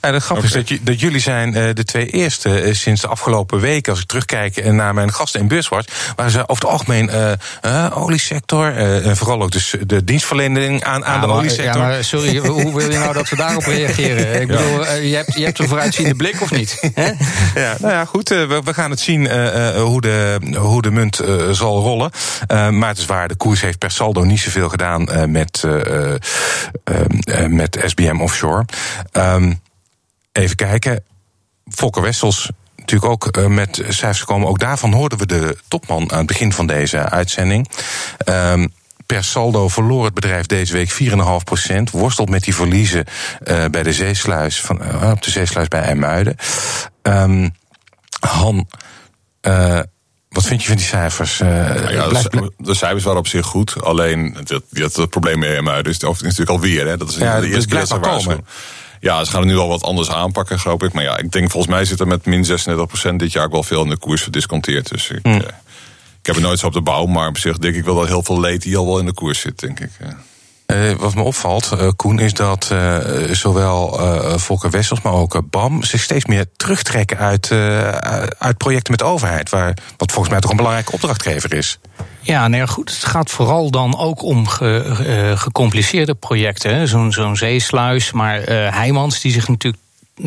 ja, 0.00 0.12
het 0.12 0.22
grappige 0.22 0.48
okay. 0.48 0.62
is 0.62 0.68
dat, 0.68 0.86
dat, 0.86 1.00
jullie 1.00 1.20
zijn 1.20 1.56
uh, 1.56 1.68
de 1.74 1.84
twee 1.84 2.06
eerste 2.06 2.62
uh, 2.62 2.74
sinds 2.74 3.00
de 3.00 3.08
afgelopen 3.08 3.60
weken, 3.60 3.92
als 3.92 4.00
ik 4.00 4.06
terugkijk 4.06 4.56
eh, 4.56 4.72
naar 4.72 4.94
mijn 4.94 5.12
gasten 5.12 5.40
in 5.40 5.48
Beurswatch, 5.48 6.12
waar 6.16 6.30
ze 6.30 6.48
over 6.48 6.62
het 6.62 6.72
algemeen 6.72 7.10
uh, 7.64 7.86
oliesector, 7.94 8.76
en 8.76 9.16
vooral 9.16 9.42
ook 9.42 9.50
dus 9.50 9.74
de 9.86 10.04
dienstverlening 10.04 10.84
aan, 10.84 11.04
aan 11.04 11.14
ja, 11.14 11.20
de 11.20 11.26
maar, 11.26 11.36
oliesector. 11.36 11.80
Ja, 11.82 11.88
maar 11.88 12.04
sorry, 12.04 12.36
hoe 12.36 12.76
wil 12.76 12.90
je 12.90 12.98
nou 12.98 13.12
dat 13.12 13.28
we 13.28 13.36
daarop 13.36 13.64
reageren? 13.76 14.40
Ik 14.40 14.46
bedoel, 14.46 14.92
je, 14.94 15.16
hebt, 15.16 15.34
je 15.34 15.44
hebt 15.44 15.58
een 15.58 15.68
vooruitziende 15.68 16.14
blik 16.14 16.40
of 16.40 16.50
niet? 16.50 16.80
ja, 17.54 17.76
nou 17.78 17.92
ja, 17.92 18.04
goed, 18.04 18.28
we, 18.28 18.60
we, 18.64 18.74
gaan 18.74 18.90
het 18.90 19.00
zien 19.00 19.30
hoe, 19.76 20.00
de, 20.00 20.38
hoe 20.56 20.82
de 20.82 20.90
munt 20.90 21.20
zal 21.50 21.80
rollen. 21.80 22.10
maar 22.48 22.88
het 22.88 22.98
is 22.98 23.06
waar, 23.06 23.28
de 23.28 23.36
koers 23.36 23.60
heeft 23.60 23.78
per 23.78 23.90
saldo 23.90 24.24
niet 24.24 24.40
zoveel 24.40 24.68
gedaan 24.68 25.30
met, 25.30 25.64
met 27.48 27.78
SBM 27.86 28.20
Offshore. 28.20 28.64
Um, 29.12 29.60
Even 30.40 30.56
kijken. 30.56 31.04
Volker 31.66 32.02
Wessels 32.02 32.50
natuurlijk 32.76 33.12
ook 33.12 33.36
uh, 33.36 33.46
met 33.46 33.76
cijfers 33.76 34.20
gekomen. 34.20 34.48
Ook 34.48 34.58
daarvan 34.58 34.92
hoorden 34.92 35.18
we 35.18 35.26
de 35.26 35.56
topman 35.68 36.12
aan 36.12 36.18
het 36.18 36.26
begin 36.26 36.52
van 36.52 36.66
deze 36.66 36.98
uitzending. 36.98 37.70
Um, 38.24 38.72
per 39.06 39.24
saldo 39.24 39.68
verloor 39.68 40.04
het 40.04 40.14
bedrijf 40.14 40.46
deze 40.46 40.72
week 40.72 40.92
4,5 41.02 41.16
procent. 41.44 41.90
Worstelt 41.90 42.30
met 42.30 42.44
die 42.44 42.54
verliezen 42.54 43.04
uh, 43.44 43.64
bij 43.70 43.82
de 43.82 43.92
zeesluis 43.92 44.60
van, 44.60 44.82
uh, 44.82 45.10
op 45.10 45.22
de 45.22 45.30
zeesluis 45.30 45.68
bij 45.68 45.80
IJmuiden. 45.80 46.36
Um, 47.02 47.54
Han, 48.20 48.68
wat 50.28 50.46
vind 50.46 50.62
je 50.62 50.68
van 50.68 50.76
die 50.76 50.86
cijfers? 50.86 51.38
Ja, 51.38 52.08
de, 52.08 52.52
de, 52.58 52.74
cijfers 52.74 53.04
waren 53.04 53.18
op 53.18 53.26
zich 53.26 53.46
goed. 53.46 53.82
Alleen 53.82 54.36
dat, 54.44 54.62
dat 54.70 54.96
het 54.96 55.10
probleem 55.10 55.38
met 55.38 55.48
IJmuiden 55.48 55.92
is, 55.92 55.98
is 55.98 56.20
natuurlijk 56.20 56.50
alweer. 56.50 56.86
Hè. 56.86 56.96
Dat 56.96 57.08
is 57.08 57.16
ja, 57.16 57.40
de 57.40 57.48
eerste 57.48 57.68
keer 57.68 57.78
dat 57.78 57.88
ze 57.88 57.98
waarschuwen. 57.98 58.44
Ja, 59.00 59.24
ze 59.24 59.30
gaan 59.30 59.40
het 59.40 59.50
nu 59.50 59.56
al 59.56 59.68
wat 59.68 59.82
anders 59.82 60.10
aanpakken, 60.10 60.60
geloof 60.60 60.82
ik. 60.82 60.92
Maar 60.92 61.02
ja, 61.02 61.18
ik 61.18 61.32
denk 61.32 61.50
volgens 61.50 61.72
mij 61.72 61.84
zit 61.84 62.00
er 62.00 62.06
met 62.06 62.26
min 62.26 62.46
36% 63.12 63.16
dit 63.16 63.32
jaar 63.32 63.44
ook 63.44 63.52
wel 63.52 63.62
veel 63.62 63.82
in 63.82 63.88
de 63.88 63.98
koers 63.98 64.22
verdisconteerd. 64.22 64.88
Dus 64.88 65.10
ik, 65.10 65.20
hm. 65.22 65.28
eh, 65.28 65.36
ik 66.20 66.26
heb 66.26 66.34
het 66.34 66.44
nooit 66.44 66.58
zo 66.58 66.66
op 66.66 66.72
de 66.72 66.80
bouw, 66.80 67.06
maar 67.06 67.28
op 67.28 67.38
zich 67.38 67.58
denk 67.58 67.74
ik 67.74 67.84
wel 67.84 67.94
dat 67.94 68.06
heel 68.06 68.22
veel 68.22 68.40
leed 68.40 68.62
die 68.62 68.76
al 68.76 68.86
wel 68.86 68.98
in 68.98 69.06
de 69.06 69.12
koers 69.12 69.40
zit, 69.40 69.58
denk 69.58 69.80
ik. 69.80 69.90
Uh, 70.70 70.92
wat 70.98 71.14
me 71.14 71.22
opvalt, 71.22 71.70
uh, 71.74 71.88
Koen, 71.96 72.18
is 72.18 72.32
dat 72.32 72.68
uh, 72.72 72.96
zowel 73.30 74.00
Volker 74.38 74.70
Wessels, 74.70 75.00
maar 75.00 75.12
ook 75.12 75.42
BAM 75.50 75.82
zich 75.82 76.00
steeds 76.00 76.24
meer 76.24 76.44
terugtrekken 76.56 77.18
uit, 77.18 77.50
uit 78.38 78.56
projecten 78.56 78.90
met 78.90 79.00
de 79.00 79.06
overheid. 79.06 79.50
Waar, 79.50 79.76
wat 79.96 80.12
volgens 80.12 80.28
mij 80.30 80.40
toch 80.40 80.50
een 80.50 80.56
belangrijke 80.56 80.92
opdrachtgever 80.92 81.54
is. 81.54 81.78
Ja, 82.20 82.48
nee, 82.48 82.66
goed. 82.66 82.90
Het 82.90 83.04
gaat 83.04 83.30
vooral 83.30 83.70
dan 83.70 83.98
ook 83.98 84.22
om 84.22 84.46
ge, 84.46 85.32
gecompliceerde 85.36 86.14
projecten. 86.14 86.88
Zo'n 86.88 87.12
zo'n 87.12 87.36
zeesluis. 87.36 88.12
Maar 88.12 88.40
Heijmans, 88.72 89.20
die 89.20 89.32
zich 89.32 89.48
natuurlijk 89.48 89.82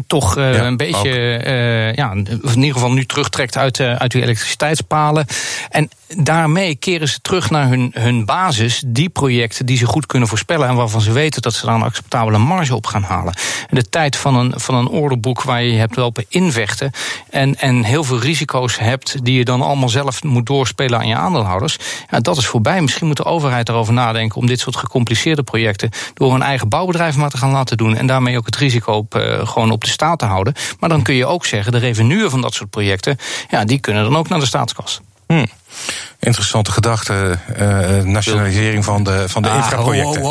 toch 0.07 0.37
uh, 0.37 0.53
ja, 0.53 0.65
een 0.65 0.77
beetje, 0.77 1.43
uh, 1.45 1.93
ja, 1.93 2.11
in 2.11 2.39
ieder 2.55 2.73
geval 2.73 2.91
nu 2.91 3.05
terugtrekt 3.05 3.57
uit, 3.57 3.79
uh, 3.79 3.95
uit 3.95 4.11
die 4.11 4.21
elektriciteitspalen. 4.21 5.25
En 5.69 5.89
daarmee 6.17 6.75
keren 6.75 7.07
ze 7.07 7.21
terug 7.21 7.49
naar 7.49 7.67
hun, 7.67 7.91
hun 7.93 8.25
basis, 8.25 8.83
die 8.85 9.09
projecten 9.09 9.65
die 9.65 9.77
ze 9.77 9.85
goed 9.85 10.05
kunnen 10.05 10.27
voorspellen 10.27 10.67
en 10.67 10.75
waarvan 10.75 11.01
ze 11.01 11.11
weten 11.11 11.41
dat 11.41 11.53
ze 11.53 11.65
daar 11.65 11.75
een 11.75 11.81
acceptabele 11.81 12.37
marge 12.37 12.75
op 12.75 12.85
gaan 12.85 13.03
halen. 13.03 13.33
En 13.69 13.75
de 13.75 13.89
tijd 13.89 14.15
van 14.15 14.35
een, 14.35 14.53
van 14.55 14.75
een 14.75 14.87
orderboek 14.87 15.43
waar 15.43 15.63
je 15.63 15.77
hebt 15.77 15.95
lopen 15.95 16.25
invechten 16.29 16.91
en, 17.29 17.59
en 17.59 17.83
heel 17.83 18.03
veel 18.03 18.19
risico's 18.19 18.77
hebt 18.77 19.25
die 19.25 19.37
je 19.37 19.45
dan 19.45 19.61
allemaal 19.61 19.89
zelf 19.89 20.23
moet 20.23 20.45
doorspelen 20.45 20.99
aan 20.99 21.07
je 21.07 21.15
aandeelhouders, 21.15 21.77
ja, 22.09 22.19
dat 22.19 22.37
is 22.37 22.47
voorbij. 22.47 22.81
Misschien 22.81 23.07
moet 23.07 23.17
de 23.17 23.25
overheid 23.25 23.69
erover 23.69 23.93
nadenken 23.93 24.37
om 24.37 24.47
dit 24.47 24.59
soort 24.59 24.75
gecompliceerde 24.75 25.43
projecten 25.43 25.89
door 26.13 26.33
een 26.33 26.41
eigen 26.41 26.69
bouwbedrijf 26.69 27.15
maar 27.15 27.29
te 27.29 27.37
gaan 27.37 27.51
laten 27.51 27.77
doen 27.77 27.95
en 27.95 28.07
daarmee 28.07 28.37
ook 28.37 28.45
het 28.45 28.55
risico 28.55 28.93
op, 28.93 29.15
uh, 29.15 29.47
gewoon 29.47 29.71
op 29.71 29.83
de 29.83 29.89
staat 29.89 30.19
te 30.19 30.25
houden. 30.25 30.53
Maar 30.79 30.89
dan 30.89 31.01
kun 31.01 31.15
je 31.15 31.25
ook 31.25 31.45
zeggen, 31.45 31.71
de 31.71 31.77
revenuen 31.77 32.29
van 32.29 32.41
dat 32.41 32.53
soort 32.53 32.69
projecten, 32.69 33.17
ja, 33.49 33.65
die 33.65 33.79
kunnen 33.79 34.03
dan 34.03 34.15
ook 34.15 34.29
naar 34.29 34.39
de 34.39 34.45
staatskas. 34.45 35.01
Hmm. 35.33 35.45
Interessante 36.19 36.71
gedachte. 36.71 37.37
Uh, 37.59 38.01
nationalisering 38.03 38.85
van 38.85 39.03
de, 39.03 39.23
van 39.27 39.41
de 39.41 39.49
ah, 39.49 39.55
infraprojecten. 39.55 40.21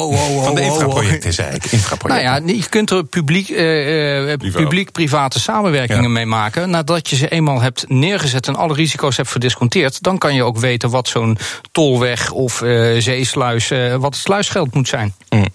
van 0.42 0.54
de 0.54 0.60
infraprojecten, 0.60 1.32
zei 1.32 1.54
ik. 1.54 1.64
Infraprojecten. 1.64 2.32
Nou 2.32 2.46
ja, 2.46 2.54
je 2.54 2.68
kunt 2.68 2.90
er 2.90 3.04
publiek, 3.04 3.48
uh, 3.48 4.32
publiek-private 4.52 5.40
samenwerkingen 5.40 6.02
ja. 6.02 6.08
mee 6.08 6.26
maken. 6.26 6.70
Nadat 6.70 7.08
je 7.08 7.16
ze 7.16 7.28
eenmaal 7.28 7.60
hebt 7.60 7.84
neergezet 7.88 8.46
en 8.46 8.56
alle 8.56 8.74
risico's 8.74 9.16
hebt 9.16 9.28
verdisconteerd, 9.28 10.02
dan 10.02 10.18
kan 10.18 10.34
je 10.34 10.44
ook 10.44 10.58
weten 10.58 10.90
wat 10.90 11.08
zo'n 11.08 11.38
tolweg 11.72 12.30
of 12.30 12.60
uh, 12.60 13.00
zeesluis, 13.00 13.68
wat 13.98 14.14
het 14.14 14.22
sluisgeld 14.22 14.74
moet 14.74 14.88
zijn. 14.88 15.14
Mm. 15.28 15.46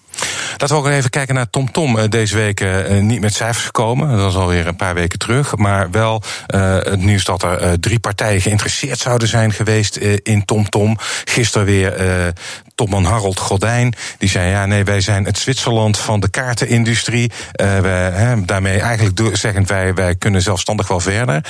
Laten 0.58 0.76
we 0.76 0.82
ook 0.82 0.88
even 0.88 1.10
kijken 1.10 1.36
naar 1.36 1.50
TomTom. 1.50 1.96
Tom. 1.96 2.10
Deze 2.10 2.36
week 2.36 2.62
uh, 2.62 3.00
niet 3.00 3.22
met 3.22 3.34
cijfers 3.34 3.66
gekomen. 3.66 4.10
Dat 4.10 4.20
was 4.20 4.36
alweer 4.36 4.68
een 4.68 4.76
paar 4.76 4.94
weken 4.94 5.20
terug. 5.20 5.56
Maar 5.56 5.92
wel 5.92 6.22
het 6.48 7.02
nieuws 7.02 7.24
dat 7.24 7.44
er 7.44 7.80
drie 7.80 8.00
partijen 8.00 8.42
geïnteresseerd 8.42 9.00
zouden 9.00 9.28
zijn 9.28 9.52
geweest 9.52 9.96
in 9.96 10.46
TomTom. 10.46 10.66
Tom. 10.70 10.98
Gisteren 11.24 11.66
weer 11.66 12.34
topman 12.76 13.06
Harold 13.06 13.40
Godijn. 13.40 13.94
Die 14.18 14.30
zei: 14.30 14.50
Ja, 14.50 14.66
nee, 14.66 14.84
wij 14.84 15.02
zijn 15.02 15.26
het 15.26 15.38
Zwitserland 15.38 15.98
van 15.98 16.20
de 16.20 16.30
kaartenindustrie. 16.30 17.32
wij, 17.52 18.46
daarmee 18.46 18.80
eigenlijk 18.80 19.20
zeggen 19.34 19.68
wij: 19.68 19.94
wij 19.94 20.16
kunnen 20.16 20.42
zelfstandig 20.42 20.88
wel 20.88 21.00
verder. 21.00 21.46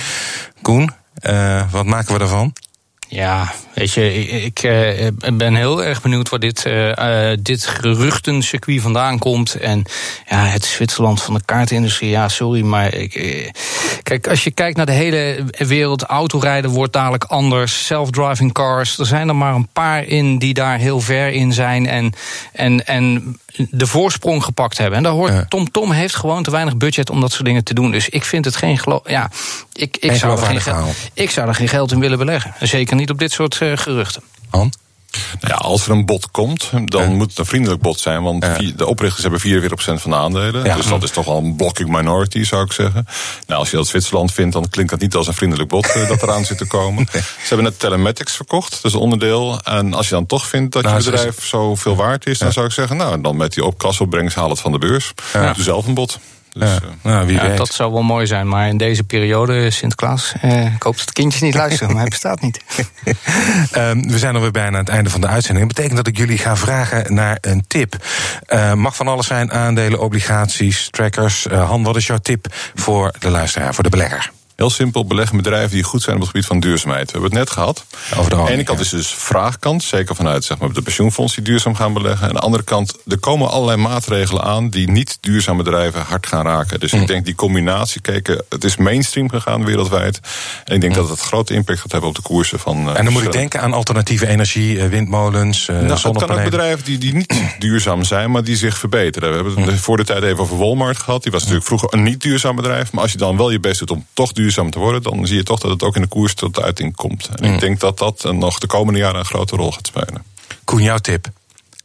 Koen, 0.61 0.91
wat 1.71 1.85
maken 1.85 2.13
we 2.13 2.19
ervan? 2.19 2.53
Ja, 3.07 3.53
weet 3.77 3.93
je, 3.93 4.13
ik, 4.43 4.63
ik 5.19 5.37
ben 5.37 5.55
heel 5.55 5.83
erg 5.83 6.01
benieuwd 6.01 6.29
waar 6.29 6.39
dit, 6.39 6.65
uh, 6.67 7.31
dit 7.39 7.65
geruchtencircuit 7.65 8.81
vandaan 8.81 9.19
komt. 9.19 9.55
En 9.55 9.83
ja, 10.29 10.45
het 10.45 10.65
Zwitserland 10.65 11.21
van 11.21 11.33
de 11.33 11.41
kaartindustrie, 11.45 12.09
ja, 12.09 12.27
sorry, 12.29 12.61
maar 12.61 12.93
ik, 12.93 13.51
kijk, 14.03 14.27
als 14.27 14.43
je 14.43 14.51
kijkt 14.51 14.77
naar 14.77 14.85
de 14.85 14.91
hele 14.91 15.45
wereld, 15.57 16.03
autorijden 16.03 16.71
wordt 16.71 16.93
dadelijk 16.93 17.23
anders, 17.23 17.85
self-driving 17.85 18.53
cars, 18.53 18.99
er 18.99 19.05
zijn 19.05 19.27
er 19.27 19.35
maar 19.35 19.55
een 19.55 19.69
paar 19.73 20.03
in 20.03 20.37
die 20.37 20.53
daar 20.53 20.77
heel 20.77 20.99
ver 20.99 21.31
in 21.31 21.53
zijn 21.53 21.87
en, 21.87 22.13
en, 22.53 22.85
en 22.85 23.37
de 23.69 23.87
voorsprong 23.87 24.43
gepakt 24.43 24.77
hebben. 24.77 24.97
En 24.97 25.03
daar 25.03 25.11
hoort 25.13 25.49
Tom 25.49 25.71
Tom 25.71 25.91
heeft 25.91 26.15
gewoon 26.15 26.43
te 26.43 26.51
weinig 26.51 26.77
budget 26.77 27.09
om 27.09 27.21
dat 27.21 27.31
soort 27.31 27.45
dingen 27.45 27.63
te 27.63 27.73
doen. 27.73 27.91
Dus 27.91 28.09
ik 28.09 28.23
vind 28.23 28.45
het 28.45 28.55
geen 28.55 28.77
geloof. 28.77 29.09
Ja, 29.09 29.29
ik, 29.73 29.97
ik, 29.97 30.13
zou 30.15 30.39
er 30.39 30.45
geen 30.45 30.61
geld, 30.61 30.95
ik 31.13 31.29
zou 31.29 31.47
er 31.47 31.55
geen 31.55 31.67
geld 31.67 31.91
in 31.91 31.99
willen 31.99 32.17
beleggen. 32.17 32.53
Zeker 32.59 32.95
niet 32.95 33.09
op 33.09 33.19
dit 33.19 33.31
soort 33.31 33.55
geruchten. 33.75 34.23
Han? 34.49 34.71
Nou 35.39 35.53
ja, 35.53 35.55
als 35.55 35.85
er 35.85 35.91
een 35.91 36.05
bod 36.05 36.31
komt, 36.31 36.71
dan 36.85 37.15
moet 37.15 37.29
het 37.29 37.37
een 37.37 37.45
vriendelijk 37.45 37.81
bod 37.81 37.99
zijn. 37.99 38.23
Want 38.23 38.45
de 38.75 38.85
oprichters 38.85 39.23
hebben 39.23 39.41
44% 39.41 39.73
van 39.75 40.11
de 40.11 40.17
aandelen. 40.17 40.63
Dus 40.75 40.87
dat 40.87 41.03
is 41.03 41.11
toch 41.11 41.25
wel 41.25 41.37
een 41.37 41.55
blocking 41.55 41.89
minority, 41.89 42.43
zou 42.43 42.63
ik 42.63 42.71
zeggen. 42.71 43.07
Nou, 43.47 43.59
als 43.59 43.69
je 43.69 43.77
dat 43.77 43.87
Zwitserland 43.87 44.33
vindt, 44.33 44.53
dan 44.53 44.69
klinkt 44.69 44.91
dat 44.91 44.99
niet 44.99 45.15
als 45.15 45.27
een 45.27 45.33
vriendelijk 45.33 45.69
bod 45.69 45.95
uh, 45.95 46.07
dat 46.07 46.23
eraan 46.23 46.45
zit 46.51 46.57
te 46.57 46.67
komen. 46.67 47.07
Ze 47.11 47.47
hebben 47.47 47.65
net 47.65 47.79
telematics 47.79 48.35
verkocht, 48.35 48.81
dus 48.81 48.95
onderdeel. 48.95 49.59
En 49.63 49.93
als 49.93 50.07
je 50.07 50.13
dan 50.13 50.25
toch 50.25 50.47
vindt 50.47 50.73
dat 50.73 50.83
nou, 50.83 50.97
je 50.97 51.11
bedrijf 51.11 51.45
zoveel 51.45 51.95
waard 51.95 52.27
is, 52.27 52.37
dan 52.37 52.53
zou 52.53 52.65
ik 52.65 52.71
zeggen, 52.71 52.97
nou, 52.97 53.21
dan 53.21 53.37
met 53.37 53.53
die 53.53 53.65
op 53.65 53.77
kasopbrengst 53.77 54.35
haal 54.35 54.49
het 54.49 54.59
van 54.59 54.71
de 54.71 54.77
beurs. 54.77 55.13
Doe 55.33 55.63
zelf 55.63 55.87
een 55.87 55.93
bod. 55.93 56.19
Dus, 56.59 56.69
ja, 56.69 56.75
eh, 56.75 57.11
nou, 57.11 57.27
wie. 57.27 57.53
Dat 57.53 57.73
zou 57.73 57.91
wel 57.91 58.01
mooi 58.01 58.27
zijn, 58.27 58.47
maar 58.47 58.67
in 58.67 58.77
deze 58.77 59.03
periode, 59.03 59.71
Sinterklaas, 59.71 60.33
eh, 60.41 60.73
ik 60.73 60.83
hoop 60.83 60.97
dat 60.97 61.05
de 61.07 61.13
kindjes 61.13 61.41
niet 61.41 61.55
luisteren, 61.55 61.87
maar 61.87 62.01
hij 62.01 62.09
bestaat 62.09 62.41
niet. 62.41 62.61
um, 63.75 64.07
we 64.11 64.17
zijn 64.17 64.35
alweer 64.35 64.51
bijna 64.51 64.77
aan 64.77 64.83
het 64.83 64.89
einde 64.89 65.09
van 65.09 65.21
de 65.21 65.27
uitzending. 65.27 65.65
Dat 65.67 65.75
betekent 65.75 65.97
dat 65.97 66.07
ik 66.07 66.17
jullie 66.17 66.37
ga 66.37 66.55
vragen 66.55 67.13
naar 67.13 67.37
een 67.41 67.63
tip. 67.67 67.95
Uh, 68.47 68.73
mag 68.73 68.95
van 68.95 69.07
alles 69.07 69.27
zijn, 69.27 69.51
aandelen, 69.51 69.99
obligaties, 69.99 70.87
trackers. 70.91 71.47
Uh, 71.47 71.69
Han, 71.69 71.83
wat 71.83 71.95
is 71.95 72.07
jouw 72.07 72.17
tip 72.17 72.45
voor 72.75 73.13
de 73.19 73.29
luisteraar, 73.29 73.73
voor 73.73 73.83
de 73.83 73.89
belegger? 73.89 74.31
Heel 74.57 74.69
simpel, 74.69 75.05
beleggen 75.05 75.37
bedrijven 75.37 75.69
die 75.69 75.83
goed 75.83 76.01
zijn 76.01 76.15
op 76.15 76.21
het 76.21 76.31
gebied 76.31 76.47
van 76.47 76.59
duurzaamheid. 76.59 77.05
We 77.05 77.11
hebben 77.11 77.29
het 77.29 77.39
net 77.39 77.49
gehad. 77.49 77.85
Over 78.17 78.29
de, 78.29 78.51
ene 78.51 78.63
kant 78.63 78.79
is 78.79 78.89
dus 78.89 79.07
vraagkant, 79.07 79.83
zeker 79.83 80.15
vanuit 80.15 80.43
zeg 80.43 80.57
maar, 80.57 80.71
de 80.71 80.81
pensioenfonds 80.81 81.35
die 81.35 81.43
duurzaam 81.43 81.75
gaan 81.75 81.93
beleggen. 81.93 82.27
Aan 82.27 82.33
de 82.33 82.39
andere 82.39 82.63
kant, 82.63 82.95
er 83.07 83.19
komen 83.19 83.49
allerlei 83.49 83.77
maatregelen 83.77 84.43
aan 84.43 84.69
die 84.69 84.89
niet 84.89 85.17
duurzame 85.21 85.63
bedrijven 85.63 86.01
hard 86.01 86.27
gaan 86.27 86.45
raken. 86.45 86.79
Dus 86.79 86.93
ik 86.93 86.99
mm. 86.99 87.05
denk 87.05 87.25
die 87.25 87.35
combinatie, 87.35 88.01
kijk, 88.01 88.43
het 88.49 88.63
is 88.63 88.77
mainstream 88.77 89.29
gegaan 89.29 89.65
wereldwijd. 89.65 90.19
En 90.63 90.75
ik 90.75 90.81
denk 90.81 90.93
mm. 90.93 90.99
dat 90.99 91.09
het 91.09 91.19
grote 91.19 91.53
impact 91.53 91.79
gaat 91.79 91.91
hebben 91.91 92.09
op 92.09 92.15
de 92.15 92.21
koersen 92.21 92.59
van. 92.59 92.89
Uh, 92.89 92.97
en 92.97 93.03
dan 93.03 93.13
moet 93.13 93.23
ik 93.23 93.31
denken 93.31 93.61
aan 93.61 93.73
alternatieve 93.73 94.27
energie, 94.27 94.79
eh, 94.79 94.89
windmolens, 94.89 95.67
uh, 95.67 95.79
nou, 95.79 95.91
Het 95.91 96.01
kan 96.01 96.31
ook 96.31 96.43
bedrijven 96.43 96.85
die, 96.85 96.97
die 96.97 97.13
niet 97.13 97.33
duurzaam 97.59 98.03
zijn, 98.03 98.31
maar 98.31 98.43
die 98.43 98.55
zich 98.55 98.77
verbeteren. 98.77 99.29
We 99.29 99.35
hebben 99.35 99.53
het 99.53 99.71
mm. 99.71 99.77
voor 99.77 99.97
de 99.97 100.03
tijd 100.03 100.23
even 100.23 100.39
over 100.39 100.57
Walmart 100.57 100.97
gehad. 100.97 101.23
Die 101.23 101.31
was 101.31 101.41
natuurlijk 101.41 101.67
vroeger 101.67 101.93
een 101.93 102.03
niet 102.03 102.21
duurzaam 102.21 102.55
bedrijf. 102.55 102.91
Maar 102.91 103.01
als 103.01 103.11
je 103.11 103.17
dan 103.17 103.37
wel 103.37 103.51
je 103.51 103.59
best 103.59 103.79
doet 103.79 103.91
om 103.91 104.05
toch 104.13 104.31
duurzaam 104.31 104.45
duurzaam 104.47 104.71
te 104.71 104.79
worden, 104.79 105.01
dan 105.01 105.27
zie 105.27 105.37
je 105.37 105.43
toch 105.43 105.59
dat 105.59 105.71
het 105.71 105.83
ook 105.83 105.95
in 105.95 106.01
de 106.01 106.07
koers 106.07 106.33
tot 106.33 106.61
uiting 106.61 106.95
komt. 106.95 107.29
En 107.35 107.43
ik 107.43 107.51
mm. 107.51 107.59
denk 107.59 107.79
dat 107.79 107.97
dat 107.97 108.23
nog 108.31 108.59
de 108.59 108.67
komende 108.67 108.99
jaren 108.99 109.19
een 109.19 109.25
grote 109.25 109.55
rol 109.55 109.71
gaat 109.71 109.87
spelen. 109.87 110.23
Koen, 110.63 110.81
jouw 110.81 110.97
tip? 110.97 111.27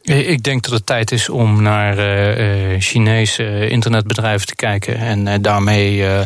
Ik 0.03 0.43
denk 0.43 0.63
dat 0.63 0.71
het 0.71 0.85
tijd 0.85 1.11
is 1.11 1.29
om 1.29 1.61
naar 1.61 1.97
uh, 1.97 2.79
Chinese 2.79 3.67
internetbedrijven 3.69 4.47
te 4.47 4.55
kijken. 4.55 4.97
En 4.97 5.27
uh, 5.27 5.33
daarmee 5.41 5.97
uh, 5.97 6.19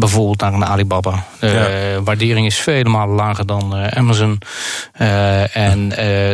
bijvoorbeeld 0.00 0.40
naar 0.40 0.52
een 0.52 0.64
Alibaba. 0.64 1.24
De 1.40 2.00
waardering 2.04 2.46
is 2.46 2.58
vele 2.58 2.88
malen 2.88 3.14
lager 3.14 3.46
dan 3.46 3.74
Amazon. 3.74 4.38
en 5.52 5.88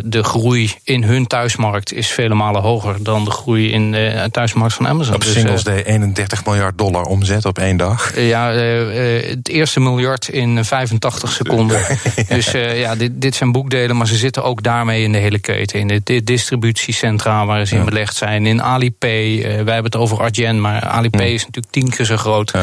de 0.05 0.23
groei 0.23 0.75
in 0.83 1.03
hun 1.03 1.27
thuismarkt 1.27 1.93
is 1.93 2.09
vele 2.09 2.35
malen 2.35 2.63
hoger 2.63 3.03
dan 3.03 3.25
de 3.25 3.31
groei 3.31 3.73
in 3.73 3.93
de 3.93 4.29
thuismarkt 4.31 4.75
van 4.75 4.89
Amazon. 4.89 5.15
Op 5.15 5.25
dus, 5.25 5.33
Singles 5.33 5.63
Day 5.63 5.85
31 5.85 6.45
miljard 6.45 6.79
dollar 6.79 7.05
omzet 7.05 7.45
op 7.45 7.59
één 7.59 7.77
dag. 7.77 8.21
ja, 8.21 8.51
het 8.51 9.49
eerste 9.49 9.81
miljard 9.81 10.29
in 10.29 10.65
85 10.65 11.33
seconden. 11.33 11.81
dus 12.29 12.51
ja, 12.75 12.95
dit, 12.95 13.11
dit 13.15 13.35
zijn 13.35 13.53
boekdelen, 13.53 13.97
maar 13.97 14.07
ze 14.07 14.17
zitten 14.17 14.45
ook 14.45 14.63
daarmee 14.63 15.03
in 15.03 15.13
de 15.13 15.19
hele 15.19 15.39
keten. 15.39 15.81
In 15.81 15.87
de 15.87 16.01
distributie 16.25 16.55
distributiecentra 16.57 17.47
waar 17.47 17.67
ze 17.67 17.77
in 17.77 17.85
belegd 17.85 18.17
zijn. 18.17 18.47
In 18.47 18.63
Alipay, 18.63 19.41
wij 19.41 19.75
hebben 19.75 19.85
het 19.85 19.97
over 19.97 20.21
Argen, 20.21 20.61
maar 20.61 20.83
Alipay 20.83 21.33
is 21.33 21.45
natuurlijk 21.45 21.73
tien 21.73 21.91
keer 21.91 22.05
zo 22.05 22.17
groot. 22.17 22.53
Uh, 22.55 22.61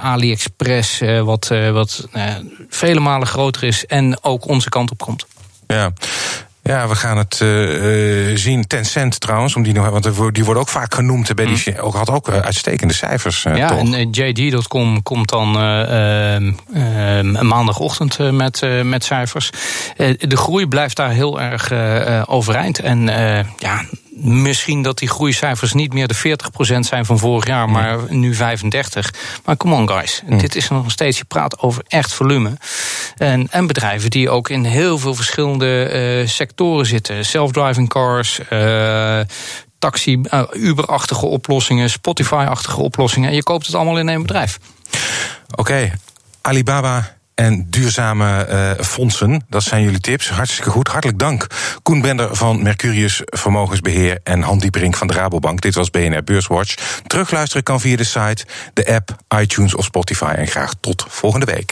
AliExpress, 0.00 1.00
uh, 1.00 1.20
wat, 1.20 1.50
wat 1.72 2.08
vele 2.68 3.00
malen 3.00 3.26
groter 3.26 3.62
is 3.62 3.86
en 3.86 4.24
ook 4.24 4.48
onze 4.48 4.68
kant 4.68 4.90
op 4.90 4.98
komt. 4.98 5.26
Ja. 5.66 5.92
Ja, 6.64 6.88
we 6.88 6.94
gaan 6.94 7.18
het 7.18 7.40
uh, 7.42 8.36
zien. 8.36 8.66
Tencent 8.66 9.20
trouwens, 9.20 9.56
om 9.56 9.62
die 9.62 9.80
want 9.80 10.34
die 10.34 10.44
worden 10.44 10.62
ook 10.62 10.68
vaak 10.68 10.94
genoemd. 10.94 11.34
Bij 11.34 11.46
die, 11.46 11.62
mm. 11.64 11.78
ook, 11.78 11.94
had 11.94 12.10
ook 12.10 12.30
uitstekende 12.30 12.94
cijfers. 12.94 13.44
Uh, 13.44 13.56
ja, 13.56 13.68
toch? 13.68 13.78
en 13.94 14.10
JD.com 14.10 15.02
komt 15.02 15.28
dan 15.28 15.48
uh, 15.56 16.36
maandagochtend 17.42 18.18
met, 18.32 18.66
met 18.82 19.04
cijfers. 19.04 19.50
de 20.18 20.36
groei 20.36 20.66
blijft 20.66 20.96
daar 20.96 21.10
heel 21.10 21.40
erg 21.40 21.72
overeind. 22.28 22.78
En 22.78 23.04
ja, 23.58 23.84
misschien 24.22 24.82
dat 24.82 24.98
die 24.98 25.08
groeicijfers 25.08 25.72
niet 25.72 25.92
meer 25.92 26.08
de 26.08 26.38
40% 26.76 26.78
zijn 26.78 27.04
van 27.04 27.18
vorig 27.18 27.46
jaar, 27.46 27.70
maar 27.70 27.98
nu 28.08 28.34
35. 28.34 29.14
Maar 29.44 29.56
come 29.56 29.74
on, 29.74 29.88
guys. 29.88 30.22
Dit 30.26 30.56
is 30.56 30.68
nog 30.68 30.90
steeds, 30.90 31.18
je 31.18 31.24
praat 31.24 31.58
over 31.58 31.82
echt 31.88 32.12
volume. 32.12 32.52
En, 33.16 33.48
en 33.50 33.66
bedrijven 33.66 34.10
die 34.10 34.30
ook 34.30 34.48
in 34.48 34.64
heel 34.64 34.98
veel 34.98 35.14
verschillende 35.14 35.90
uh, 36.20 36.28
sectoren 36.28 36.86
zitten. 36.86 37.24
Self-driving 37.24 37.88
cars, 37.88 38.40
uh, 38.52 39.20
taxi, 39.78 40.20
uh, 40.22 40.42
Uber-achtige 40.52 41.26
oplossingen, 41.26 41.90
Spotify-achtige 41.90 42.80
oplossingen. 42.80 43.28
En 43.28 43.34
je 43.34 43.42
koopt 43.42 43.66
het 43.66 43.74
allemaal 43.74 43.98
in 43.98 44.08
één 44.08 44.22
bedrijf. 44.22 44.58
Oké, 45.50 45.60
okay. 45.60 45.92
Alibaba 46.40 47.16
en 47.42 47.66
duurzame 47.70 48.46
uh, 48.50 48.84
fondsen. 48.84 49.44
Dat 49.48 49.62
zijn 49.62 49.82
jullie 49.82 50.00
tips. 50.00 50.30
Hartstikke 50.30 50.70
goed. 50.70 50.88
Hartelijk 50.88 51.18
dank. 51.18 51.46
Koen 51.82 52.00
Bender 52.00 52.36
van 52.36 52.62
Mercurius 52.62 53.20
Vermogensbeheer 53.24 54.18
en 54.24 54.42
Han 54.42 54.58
Dieperink 54.58 54.96
van 54.96 55.06
de 55.06 55.12
Rabobank. 55.12 55.60
Dit 55.60 55.74
was 55.74 55.90
BNR 55.90 56.24
Beurswatch. 56.24 56.74
Terugluisteren 57.06 57.62
kan 57.62 57.80
via 57.80 57.96
de 57.96 58.04
site, 58.04 58.44
de 58.72 58.94
app, 58.94 59.16
iTunes 59.40 59.74
of 59.74 59.84
Spotify. 59.84 60.32
En 60.36 60.46
graag 60.46 60.74
tot 60.80 61.04
volgende 61.08 61.46
week. 61.46 61.70